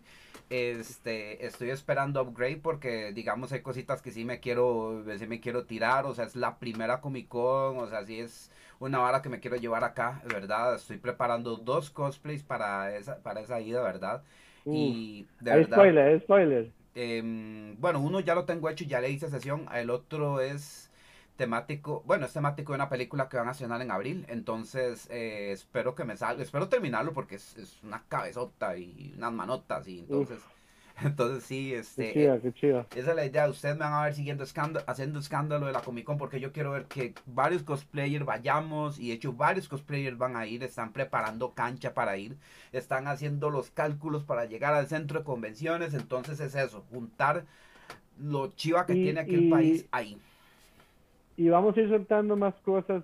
[0.49, 5.65] Este, estoy esperando upgrade porque digamos hay cositas que sí me quiero, sí me quiero
[5.65, 9.29] tirar, o sea, es la primera Comic Con, o sea, sí es una vara que
[9.29, 10.75] me quiero llevar acá, ¿verdad?
[10.75, 14.23] Estoy preparando dos cosplays para esa, para esa ida, ¿verdad?
[14.65, 15.77] y de verdad.
[15.77, 16.71] Spoiler, spoiler.
[16.95, 20.84] Em, bueno, uno ya lo tengo hecho, ya le hice sesión, el otro es
[21.35, 25.51] temático, bueno, es temático de una película que van a estrenar en abril, entonces eh,
[25.51, 30.39] espero que me salga, espero terminarlo porque es, una cabezota y unas manotas y entonces,
[31.03, 32.29] entonces sí, este, qué
[32.95, 35.81] esa es la idea, ustedes me van a ver siguiendo escándalo, haciendo escándalo de la
[35.81, 40.17] Comic Con porque yo quiero ver que varios cosplayers vayamos y de hecho varios cosplayers
[40.17, 42.37] van a ir, están preparando cancha para ir,
[42.71, 47.45] están haciendo los cálculos para llegar al centro de convenciones, entonces es eso, juntar
[48.17, 50.17] lo chiva que tiene aquí el país ahí
[51.37, 53.03] y vamos a ir soltando más cosas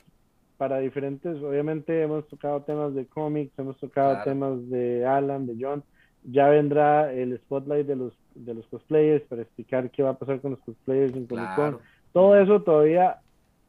[0.58, 5.84] para diferentes, obviamente hemos tocado temas de cómics, hemos tocado temas de Alan, de John,
[6.24, 10.40] ya vendrá el spotlight de los de los cosplayers para explicar qué va a pasar
[10.40, 11.80] con los cosplayers en Comic Con.
[12.14, 13.20] Todo eso todavía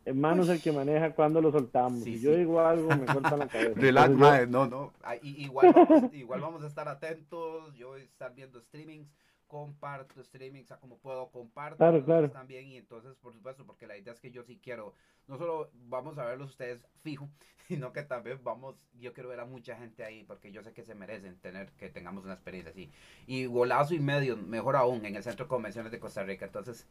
[0.05, 2.03] en manos el que maneja cuando lo soltamos.
[2.03, 3.73] si yo digo algo, me cortan la cabeza.
[3.77, 4.93] Relax, no, no.
[5.03, 7.75] Ah, igual, vamos, igual vamos a estar atentos.
[7.77, 9.09] Yo voy a estar viendo streamings
[9.53, 11.77] comparto streaming, o sea, como puedo, comparto
[12.33, 14.95] también y entonces, por supuesto, porque la idea es que yo sí quiero,
[15.29, 17.29] no solo vamos a verlos ustedes fijo,
[17.69, 20.85] sino que también vamos, yo quiero ver a mucha gente ahí, porque yo sé que
[20.85, 22.91] se merecen tener, que tengamos una experiencia así.
[23.27, 26.47] Y golazo y medio, mejor aún, en el Centro de Convenciones de Costa Rica.
[26.47, 26.87] Entonces,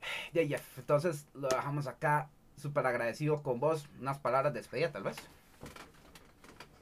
[0.32, 5.04] de Jeff, entonces lo dejamos acá, súper agradecido con vos, unas palabras de despedida tal
[5.04, 5.16] vez.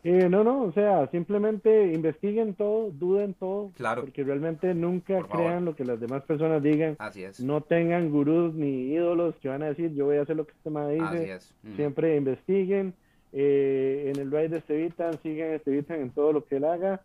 [0.05, 4.03] Eh, no, no, o sea, simplemente investiguen todo, duden todo, claro.
[4.03, 6.97] porque realmente nunca crean lo que las demás personas digan.
[6.99, 7.41] Así es.
[7.41, 10.53] No tengan gurús ni ídolos que van a decir, yo voy a hacer lo que
[10.53, 11.05] este tema dice.
[11.05, 11.55] Así es.
[11.77, 12.95] Siempre investiguen.
[13.33, 17.03] Eh, en el ride de Estevitan, sigan Estevitan en todo lo que él haga.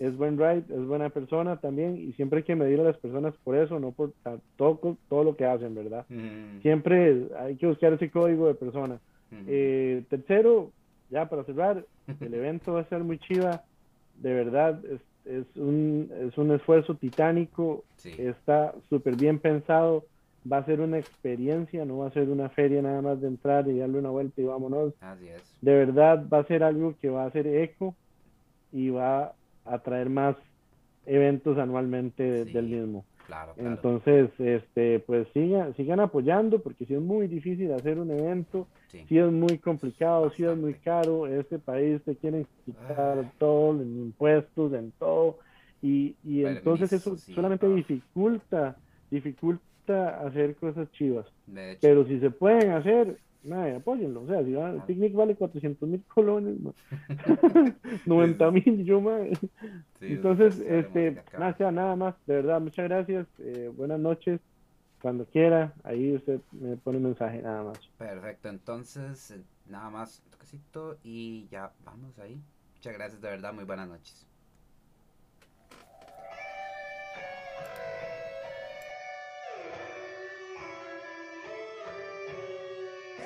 [0.00, 3.34] Es buen ride, es buena persona también, y siempre hay que medir a las personas
[3.44, 4.12] por eso, no por
[4.56, 6.04] todo, todo lo que hacen, ¿verdad?
[6.60, 8.98] Siempre hay que buscar ese código de persona.
[9.46, 10.72] eh, tercero,
[11.10, 11.84] ya para cerrar,
[12.20, 13.62] el evento va a ser muy chiva,
[14.16, 20.04] de verdad, es, es, un, es un esfuerzo titánico, está súper bien pensado,
[20.50, 23.68] va a ser una experiencia, no va a ser una feria nada más de entrar
[23.68, 24.94] y darle una vuelta y vámonos.
[25.60, 27.94] De verdad va a ser algo que va a ser eco
[28.72, 29.34] y va
[29.64, 30.36] a traer más
[31.04, 33.04] eventos anualmente del mismo.
[33.56, 38.66] Entonces, este, pues sigan, sigan apoyando porque si es muy difícil hacer un evento,
[39.08, 43.32] si es muy complicado, si es muy caro, este país te quieren quitar ah.
[43.38, 45.38] todo en impuestos, en todo,
[45.82, 48.76] y, y entonces eso solamente dificulta,
[49.10, 51.26] dificulta hacer cosas chivas.
[51.80, 54.22] Pero si se pueden hacer, Nada, apóyenlo.
[54.22, 56.56] O sea, si va, el picnic vale 400 mil colones,
[58.04, 59.28] 90 mil, yo más.
[60.00, 62.14] Entonces, este, nada, nada más.
[62.26, 63.26] De verdad, muchas gracias.
[63.38, 64.40] Eh, buenas noches.
[65.00, 67.78] Cuando quiera, ahí usted me pone un mensaje, nada más.
[67.98, 72.40] Perfecto, entonces, eh, nada más, toquecito y ya vamos ahí.
[72.74, 74.26] Muchas gracias, de verdad, muy buenas noches.